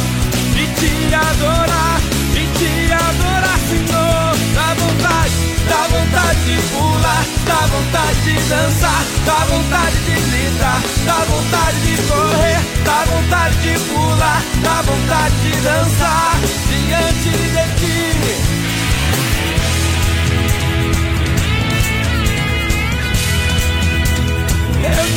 [0.55, 2.01] de te adorar,
[2.33, 4.31] de te adorar, Senhor.
[4.55, 11.25] Dá vontade, dá vontade de pular, dá vontade de dançar, dá vontade de gritar, dá
[11.25, 17.50] vontade de correr, dá vontade de pular, dá vontade de dançar diante de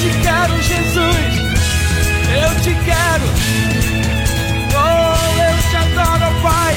[0.01, 1.33] te quero, Jesus.
[2.33, 3.27] Eu te quero.
[4.75, 6.75] Oh, eu te adoro, Pai.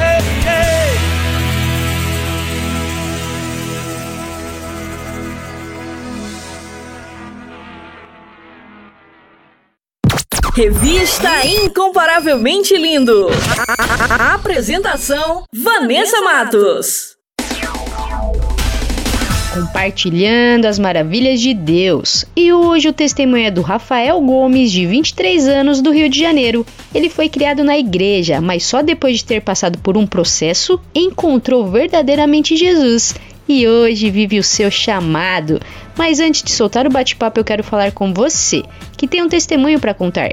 [0.00, 0.94] Ei, ei.
[10.54, 13.28] Revista Incomparavelmente Lindo.
[14.08, 17.13] A apresentação: Vanessa Matos.
[19.54, 22.24] Compartilhando as maravilhas de Deus.
[22.34, 26.66] E hoje o testemunho é do Rafael Gomes, de 23 anos, do Rio de Janeiro.
[26.92, 31.70] Ele foi criado na igreja, mas só depois de ter passado por um processo encontrou
[31.70, 33.14] verdadeiramente Jesus
[33.48, 35.60] e hoje vive o seu chamado.
[35.96, 38.64] Mas antes de soltar o bate-papo, eu quero falar com você,
[38.96, 40.32] que tem um testemunho para contar.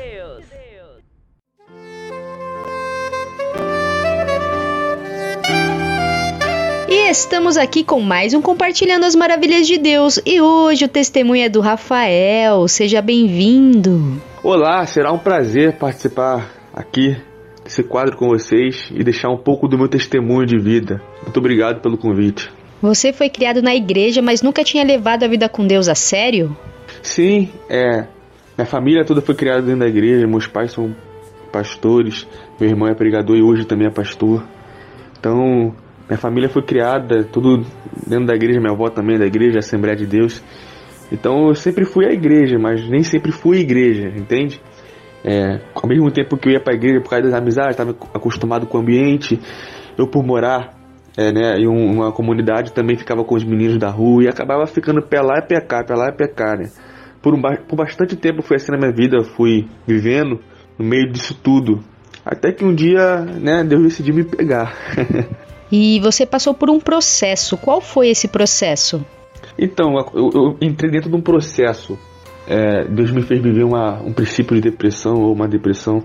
[6.93, 10.19] E estamos aqui com mais um Compartilhando as Maravilhas de Deus.
[10.25, 12.67] E hoje o testemunho é do Rafael.
[12.67, 14.21] Seja bem-vindo.
[14.43, 17.15] Olá, será um prazer participar aqui
[17.63, 21.01] desse quadro com vocês e deixar um pouco do meu testemunho de vida.
[21.23, 22.51] Muito obrigado pelo convite.
[22.81, 26.53] Você foi criado na igreja, mas nunca tinha levado a vida com Deus a sério?
[27.01, 28.05] Sim, é.
[28.57, 30.27] Minha família toda foi criada dentro da igreja.
[30.27, 30.93] Meus pais são
[31.53, 32.27] pastores,
[32.59, 34.43] meu irmão é pregador e hoje também é pastor.
[35.17, 35.73] Então,
[36.11, 37.65] minha família foi criada tudo
[38.05, 40.43] dentro da igreja, minha avó também é da igreja, Assembleia de Deus.
[41.09, 44.61] Então eu sempre fui à igreja, mas nem sempre fui igreja, entende?
[45.23, 47.91] É, ao mesmo tempo que eu ia para a igreja por causa das amizades, estava
[48.13, 49.39] acostumado com o ambiente,
[49.97, 50.73] eu por morar
[51.17, 55.01] é, né, em uma comunidade também ficava com os meninos da rua e acabava ficando
[55.01, 56.69] pé lá e pé cá, pé lá e pé cá, né?
[57.21, 60.41] Por, um, por bastante tempo foi assim na minha vida, fui vivendo
[60.77, 61.79] no meio disso tudo.
[62.25, 64.75] Até que um dia, né, Deus decidiu me pegar.
[65.71, 67.57] E você passou por um processo.
[67.57, 69.05] Qual foi esse processo?
[69.57, 71.97] Então, eu, eu entrei dentro de um processo.
[72.47, 76.03] É, Deus me fez viver uma, um princípio de depressão ou uma depressão.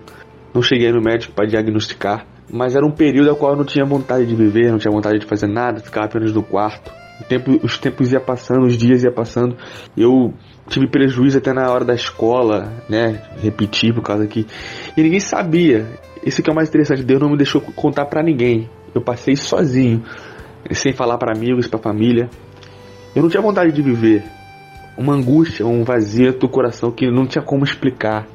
[0.54, 3.84] Não cheguei no médico para diagnosticar, mas era um período ao qual eu não tinha
[3.84, 6.92] vontade de viver, não tinha vontade de fazer nada, ficava apenas no quarto.
[7.28, 9.56] Tempo, os tempos iam passando, os dias iam passando.
[9.96, 10.34] Eu
[10.68, 13.22] tive prejuízo até na hora da escola, né?
[13.42, 14.46] Repetir por causa que.
[14.96, 15.86] E ninguém sabia.
[16.24, 18.68] isso que é o mais interessante, Deus não me deixou contar para ninguém.
[18.96, 20.02] Eu passei sozinho,
[20.70, 22.30] sem falar para amigos, para família.
[23.14, 24.24] Eu não tinha vontade de viver.
[24.96, 28.26] Uma angústia, um vazio do coração que não tinha como explicar.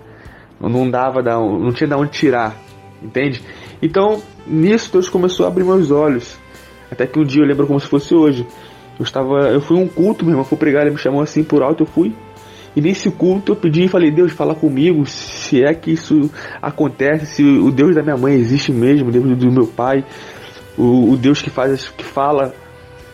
[0.59, 2.55] Não dava, não tinha de onde tirar,
[3.01, 3.41] entende?
[3.81, 6.37] Então, nisso Deus começou a abrir meus olhos.
[6.91, 8.45] Até que um dia eu lembro como se fosse hoje.
[8.99, 11.63] Eu estava, eu fui um culto, meu irmão foi pregar, ele me chamou assim por
[11.63, 12.13] alto, eu fui.
[12.75, 16.29] E nesse culto eu pedi e falei, Deus, fala comigo, se é que isso
[16.61, 20.05] acontece, se o Deus da minha mãe existe mesmo, o Deus do meu pai,
[20.77, 22.53] o, o Deus que faz, que fala,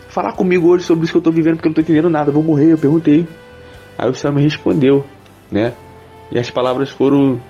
[0.10, 2.32] falar comigo hoje sobre isso que eu estou vivendo, porque eu não estou entendendo nada,
[2.32, 3.28] vou morrer, eu perguntei.
[3.98, 5.06] Aí o Senhor me respondeu,
[5.52, 5.74] né?
[6.32, 7.42] E as palavras foram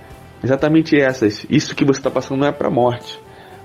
[0.44, 1.46] exatamente essas.
[1.50, 3.20] Isso que você está passando não é para morte,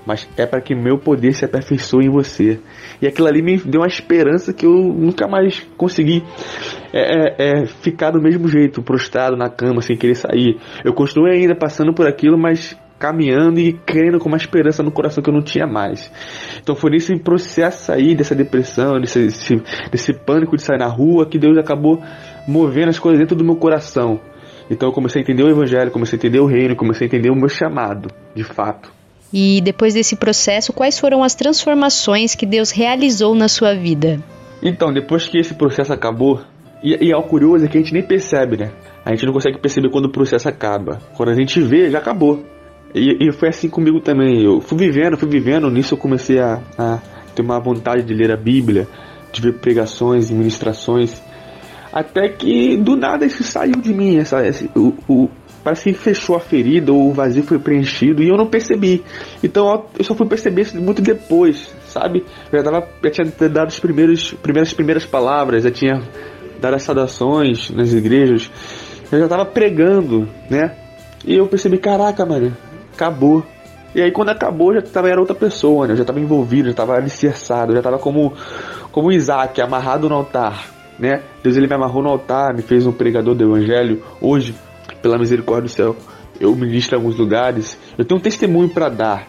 [0.05, 2.59] mas é para que meu poder se aperfeiçoe em você.
[3.01, 6.23] E aquilo ali me deu uma esperança que eu nunca mais consegui
[6.91, 10.57] é, é, é, ficar do mesmo jeito, prostrado na cama, sem querer sair.
[10.83, 15.23] Eu continuei ainda passando por aquilo, mas caminhando e crendo com uma esperança no coração
[15.23, 16.11] que eu não tinha mais.
[16.61, 19.61] Então foi nesse processo aí dessa depressão, desse, desse,
[19.91, 22.01] desse pânico de sair na rua, que Deus acabou
[22.47, 24.19] movendo as coisas dentro do meu coração.
[24.69, 27.29] Então eu comecei a entender o evangelho, comecei a entender o reino, comecei a entender
[27.29, 28.91] o meu chamado, de fato.
[29.33, 34.19] E depois desse processo, quais foram as transformações que Deus realizou na sua vida?
[34.61, 36.39] Então, depois que esse processo acabou,
[36.83, 38.71] e, e é o curioso é que a gente nem percebe, né?
[39.03, 40.99] A gente não consegue perceber quando o processo acaba.
[41.17, 42.43] Quando a gente vê, já acabou.
[42.93, 44.43] E, e foi assim comigo também.
[44.43, 45.69] Eu fui vivendo, fui vivendo.
[45.69, 46.99] Nisso eu comecei a, a
[47.35, 48.87] ter uma vontade de ler a Bíblia,
[49.31, 51.21] de ver pregações e ministrações.
[51.91, 54.17] Até que do nada isso saiu de mim.
[54.17, 55.29] Essa, esse, o, o,
[55.63, 59.03] parece que fechou a ferida, ou o vazio foi preenchido e eu não percebi.
[59.43, 62.23] Então eu só fui perceber isso muito depois, sabe?
[62.51, 66.01] Eu já, tava, já tinha dado as primeiros, primeiras, primeiras palavras, já tinha
[66.59, 68.49] dado as saudações nas igrejas,
[69.11, 70.75] eu já tava pregando, né?
[71.25, 72.55] E eu percebi, caraca, mano,
[72.93, 73.43] acabou.
[73.95, 75.93] E aí quando acabou, já tava, era outra pessoa, né?
[75.93, 78.33] Eu já estava envolvido, já estava alicerçado, já estava como,
[78.91, 80.67] como Isaac, amarrado no altar,
[80.97, 81.21] né?
[81.43, 84.01] Deus ele me amarrou no altar, me fez um pregador do evangelho.
[84.19, 84.55] Hoje,
[85.01, 85.95] pela misericórdia do céu,
[86.39, 87.77] eu ministro em alguns lugares.
[87.97, 89.27] Eu tenho um testemunho para dar.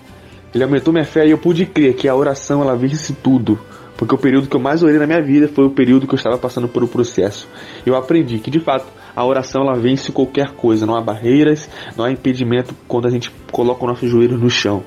[0.55, 3.59] Ele aumentou minha fé e eu pude crer que a oração ela vence tudo.
[3.97, 6.17] Porque o período que eu mais orei na minha vida foi o período que eu
[6.17, 7.49] estava passando por um processo.
[7.85, 8.87] Eu aprendi que de fato
[9.17, 13.31] a oração ela vence qualquer coisa, não há barreiras, não há impedimento quando a gente
[13.53, 14.83] coloca o nosso joelho no chão.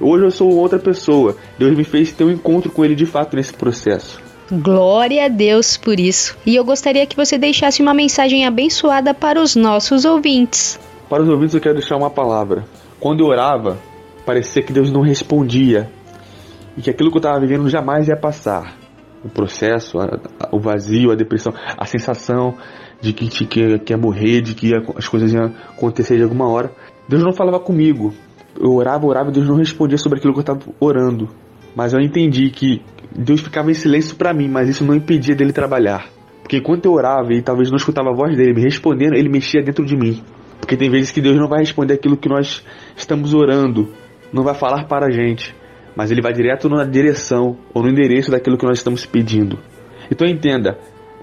[0.00, 1.36] Hoje eu sou outra pessoa.
[1.58, 4.20] Deus me fez ter um encontro com Ele de fato nesse processo.
[4.50, 6.36] Glória a Deus por isso.
[6.44, 10.78] E eu gostaria que você deixasse uma mensagem abençoada para os nossos ouvintes.
[11.08, 12.64] Para os ouvintes eu quero deixar uma palavra.
[13.00, 13.78] Quando eu orava,
[14.24, 15.90] parecia que Deus não respondia
[16.76, 18.76] e que aquilo que eu estava vivendo jamais ia passar.
[19.24, 19.96] O processo,
[20.52, 22.54] o vazio, a depressão, a sensação
[23.04, 26.48] de que, de que, que ia morrer, de que as coisas iam acontecer de alguma
[26.48, 26.72] hora.
[27.06, 28.14] Deus não falava comigo.
[28.58, 31.28] Eu orava, orava e Deus não respondia sobre aquilo que eu estava orando.
[31.76, 32.80] Mas eu entendi que
[33.14, 36.08] Deus ficava em silêncio para mim, mas isso não impedia dele trabalhar.
[36.40, 39.62] Porque enquanto eu orava e talvez não escutava a voz dele me respondendo, ele mexia
[39.62, 40.22] dentro de mim.
[40.60, 42.64] Porque tem vezes que Deus não vai responder aquilo que nós
[42.96, 43.92] estamos orando,
[44.32, 45.54] não vai falar para a gente,
[45.96, 49.58] mas ele vai direto na direção ou no endereço daquilo que nós estamos pedindo.
[50.10, 50.78] Então entenda,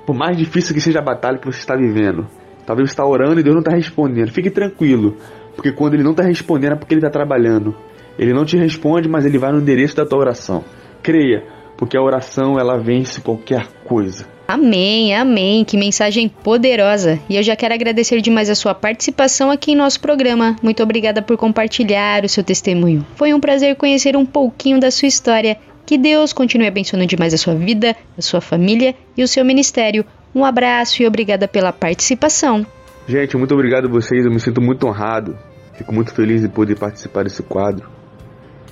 [0.06, 2.28] por mais difícil que seja a batalha que você está vivendo,
[2.66, 5.18] talvez você está orando e Deus não está respondendo, fique tranquilo,
[5.56, 7.76] porque quando ele não está respondendo é porque ele está trabalhando.
[8.18, 10.64] Ele não te responde, mas ele vai no endereço da tua oração.
[11.02, 11.44] Creia,
[11.78, 14.28] porque a oração ela vence qualquer coisa.
[14.48, 15.64] Amém, amém.
[15.64, 17.18] Que mensagem poderosa.
[17.30, 20.58] E eu já quero agradecer demais a sua participação aqui em nosso programa.
[20.62, 23.06] Muito obrigada por compartilhar o seu testemunho.
[23.16, 25.58] Foi um prazer conhecer um pouquinho da sua história.
[25.92, 30.06] Que Deus continue abençoando demais a sua vida, a sua família e o seu ministério.
[30.34, 32.66] Um abraço e obrigada pela participação.
[33.06, 34.24] Gente, muito obrigado a vocês.
[34.24, 35.38] Eu me sinto muito honrado.
[35.74, 37.90] Fico muito feliz de poder participar desse quadro.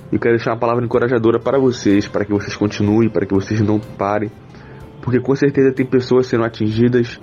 [0.09, 3.59] Eu quero deixar uma palavra encorajadora para vocês, para que vocês continuem, para que vocês
[3.59, 4.31] não parem,
[5.01, 7.19] porque com certeza tem pessoas sendo atingidas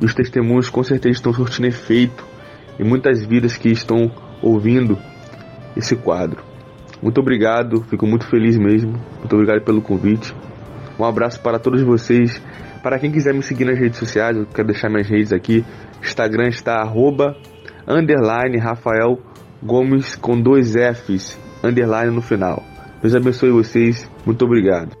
[0.00, 2.24] e os testemunhos com certeza estão surtindo efeito
[2.78, 4.96] em muitas vidas que estão ouvindo
[5.76, 6.49] esse quadro.
[7.02, 8.92] Muito obrigado, fico muito feliz mesmo.
[9.18, 10.34] Muito obrigado pelo convite.
[10.98, 12.42] Um abraço para todos vocês.
[12.82, 15.64] Para quem quiser me seguir nas redes sociais, eu quero deixar minhas redes aqui.
[16.02, 17.36] Instagram está arroba,
[17.86, 19.18] underline Rafael
[19.62, 22.62] Gomes com dois Fs underline no final.
[23.02, 24.10] Deus abençoe vocês.
[24.24, 24.99] Muito obrigado.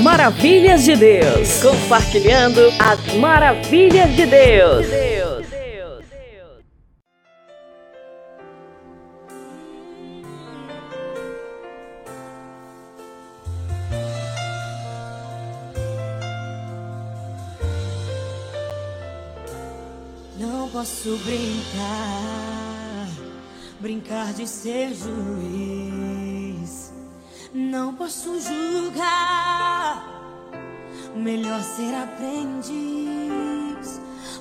[0.00, 1.62] Maravilhas de Deus.
[1.62, 4.86] Compartilhando as maravilhas de Deus.
[20.38, 23.08] Não posso brincar,
[23.78, 26.40] brincar de ser juiz.
[27.52, 28.69] Não posso julgar,
[31.14, 32.70] melhor ser aprendiz.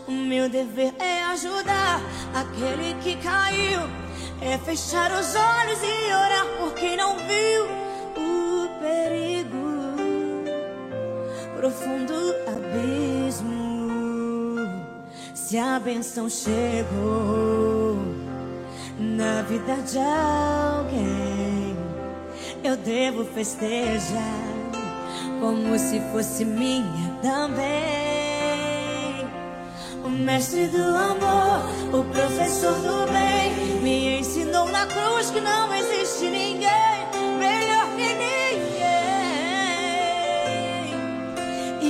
[0.08, 2.02] O meu dever é ajudar
[2.34, 3.82] aquele que caiu.
[4.42, 7.66] É fechar os olhos e orar por quem não viu
[8.18, 9.60] o perigo.
[11.58, 12.14] Profundo
[12.48, 13.60] abismo.
[15.34, 17.98] Se a benção chegou
[18.98, 21.76] na vida de alguém,
[22.64, 24.59] eu devo festejar
[25.40, 27.70] como se fosse minha também.
[30.04, 31.64] O mestre do amor,
[31.94, 36.70] o professor do bem, me ensinou na cruz que não existe ninguém
[37.38, 38.80] melhor que ninguém.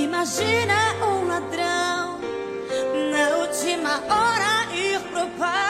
[0.04, 0.74] Imagina
[1.04, 2.18] um ladrão
[3.12, 5.69] na última hora ir pro paraíso.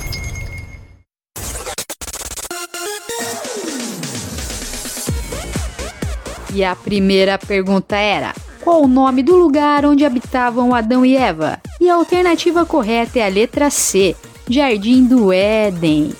[6.53, 11.59] E a primeira pergunta era: qual o nome do lugar onde habitavam Adão e Eva?
[11.79, 14.15] E a alternativa correta é a letra C,
[14.49, 16.13] Jardim do Éden.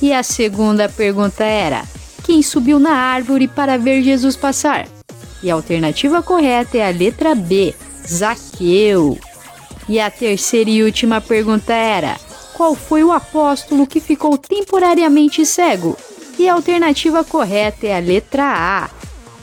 [0.00, 1.84] E a segunda pergunta era:
[2.24, 4.86] quem subiu na árvore para ver Jesus passar?
[5.42, 7.74] E a alternativa correta é a letra B,
[8.06, 9.18] Zaqueu.
[9.88, 12.16] E a terceira e última pergunta era:
[12.54, 15.96] qual foi o apóstolo que ficou temporariamente cego?
[16.38, 18.90] E a alternativa correta é a letra A,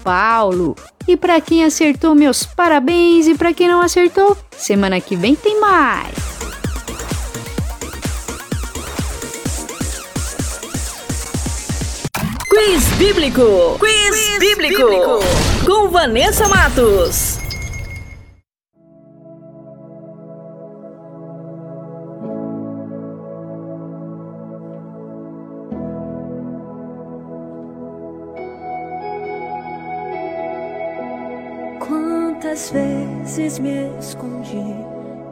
[0.04, 0.76] Paulo.
[1.08, 3.28] E para quem acertou, meus parabéns.
[3.28, 6.14] E para quem não acertou, semana que vem tem mais.
[12.50, 13.78] Quiz Bíblico.
[13.80, 14.78] Quiz, Quiz bíblico.
[14.78, 15.20] bíblico.
[15.66, 17.43] Com Vanessa Matos.
[32.54, 34.76] Quantas vezes me escondi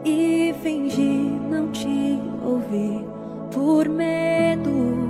[0.04, 3.06] e fingi não te ouvir
[3.54, 5.08] por medo,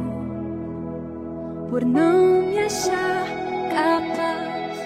[1.70, 3.24] por não me achar
[3.70, 4.78] capaz,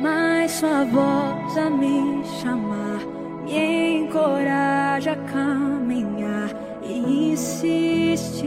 [0.00, 3.00] mas sua voz a me chamar
[3.44, 8.46] me encoraja a caminhar e insiste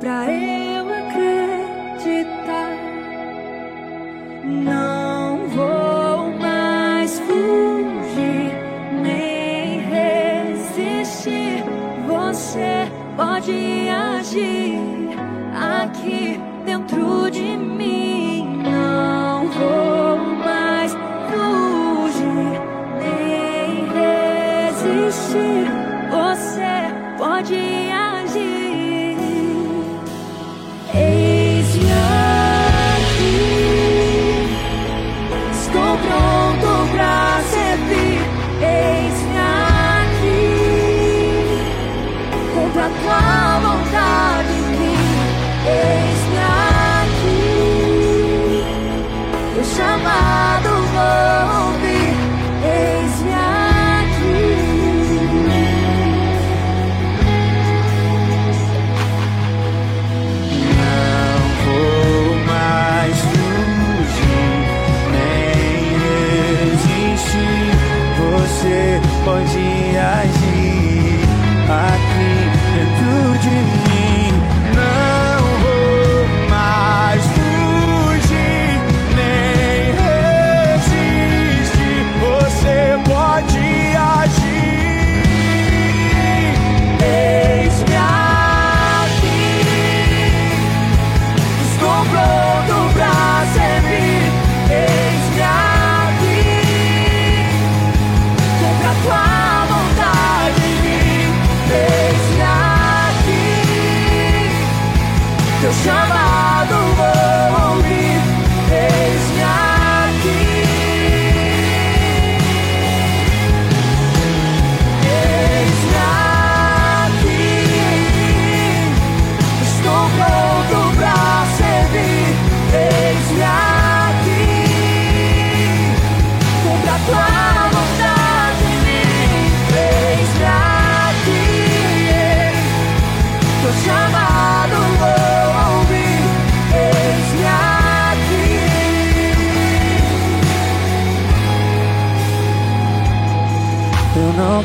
[0.00, 2.72] pra eu acreditar.
[4.44, 5.21] Não
[13.16, 14.78] pode agir
[15.54, 17.91] aqui dentro de mim.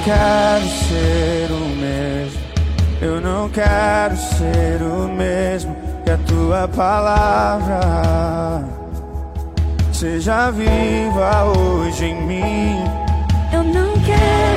[0.07, 2.41] Quero ser o mesmo.
[3.01, 5.75] Eu não quero ser o mesmo
[6.05, 8.63] que a tua palavra
[9.91, 12.83] seja viva hoje em mim.
[13.51, 14.56] Eu não quero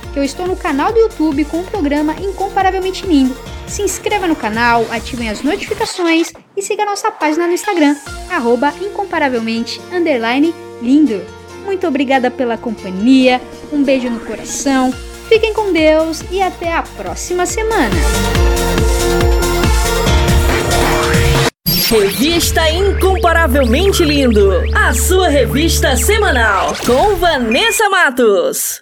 [0.15, 3.35] eu estou no canal do YouTube com o programa Incomparavelmente Lindo.
[3.67, 7.95] Se inscreva no canal, ativem as notificações e siga nossa página no Instagram,
[8.29, 9.79] arroba incomparavelmente
[10.81, 11.21] lindo.
[11.65, 13.39] Muito obrigada pela companhia,
[13.71, 14.91] um beijo no coração,
[15.29, 17.95] fiquem com Deus e até a próxima semana.
[21.91, 24.63] Revista Incomparavelmente Lindo.
[24.73, 26.73] A sua revista semanal.
[26.85, 28.81] Com Vanessa Matos.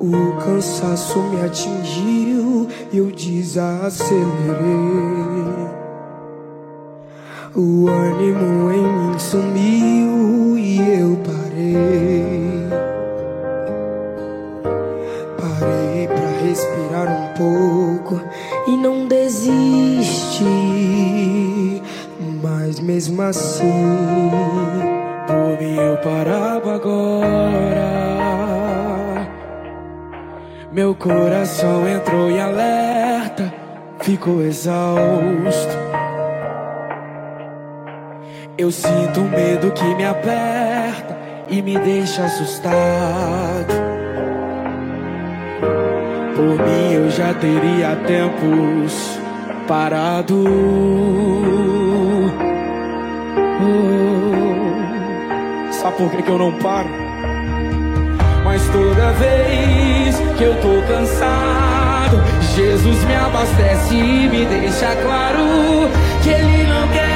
[0.00, 5.07] O cansaço me atingiu e eu desacelerei.
[7.60, 12.68] O ânimo em mim sumiu e eu parei.
[15.36, 18.22] Parei pra respirar um pouco
[18.68, 20.44] e não desisti.
[22.40, 24.30] Mas mesmo assim,
[25.26, 27.88] por mim eu parava agora.
[30.70, 33.52] Meu coração entrou em alerta,
[33.98, 35.77] ficou exausto.
[38.58, 41.16] Eu sinto um medo que me aperta
[41.48, 43.72] e me deixa assustado.
[46.34, 49.16] Por mim eu já teria tempos
[49.68, 50.44] parado.
[53.60, 56.88] Oh, sabe por que, que eu não paro?
[58.44, 62.16] Mas toda vez que eu tô cansado,
[62.56, 65.88] Jesus me abastece e me deixa claro
[66.24, 67.07] que Ele não quer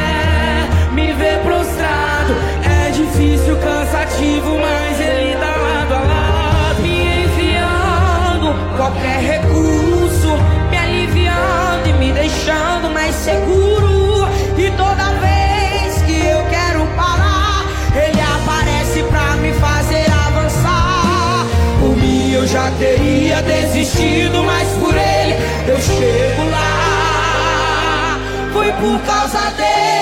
[0.92, 2.34] me ver prostrado.
[2.64, 10.36] É difícil, cansativo, mas Ele tá lado a lado, me enviando qualquer recurso,
[10.70, 14.28] me aliviando e me deixando mais seguro.
[14.56, 17.64] E toda vez que eu quero parar,
[17.94, 21.46] Ele aparece pra me fazer avançar.
[21.80, 25.36] Por mim eu já teria desistido, mas por Ele
[25.68, 28.18] eu chego lá.
[28.52, 30.01] Foi por causa dele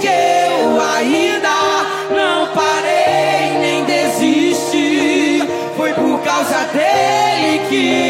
[0.00, 5.42] que eu ainda não parei nem desisti.
[5.76, 8.05] Foi por causa dele que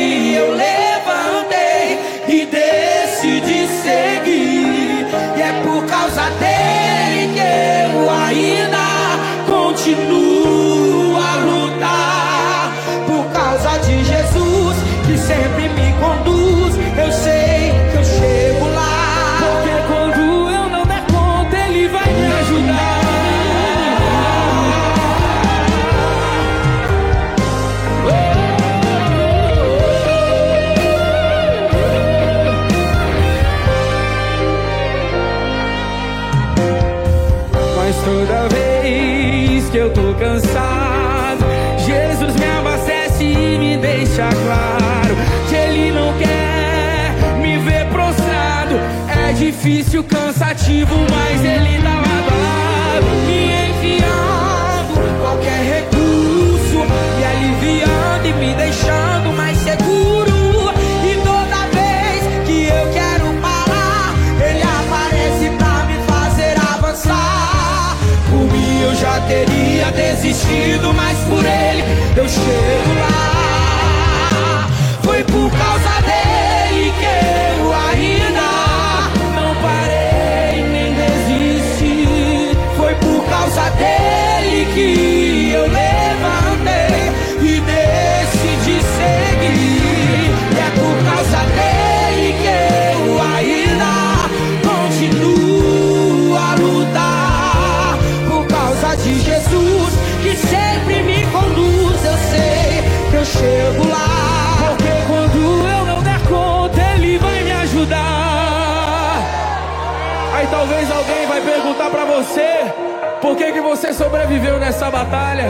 [112.27, 112.73] você,
[113.21, 115.49] por que, que você sobreviveu nessa batalha?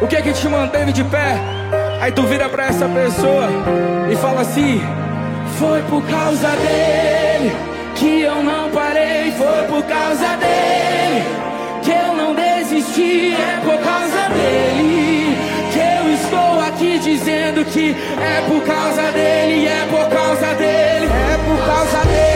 [0.00, 1.36] O que que te manteve de pé?
[2.00, 3.48] Aí tu vira pra essa pessoa
[4.10, 4.82] e fala assim:
[5.58, 7.52] Foi por causa dele
[7.94, 11.24] que eu não parei, foi por causa dele
[11.82, 15.36] que eu não desisti, é por causa dele
[15.72, 21.38] que eu estou aqui dizendo que é por causa dele, é por causa dele, é
[21.46, 22.31] por causa dele.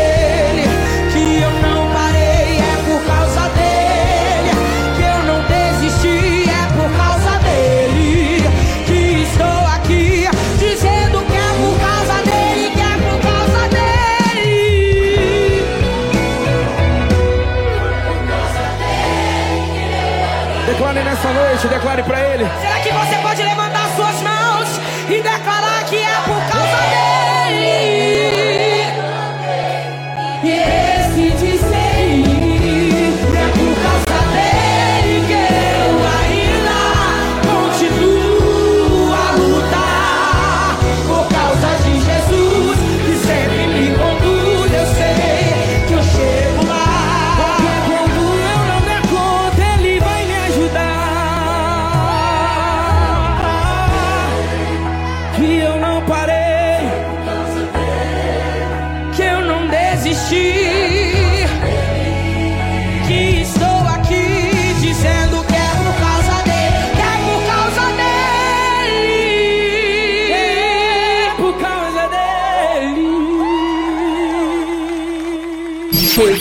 [21.17, 22.45] nessa noite, declare para Ele.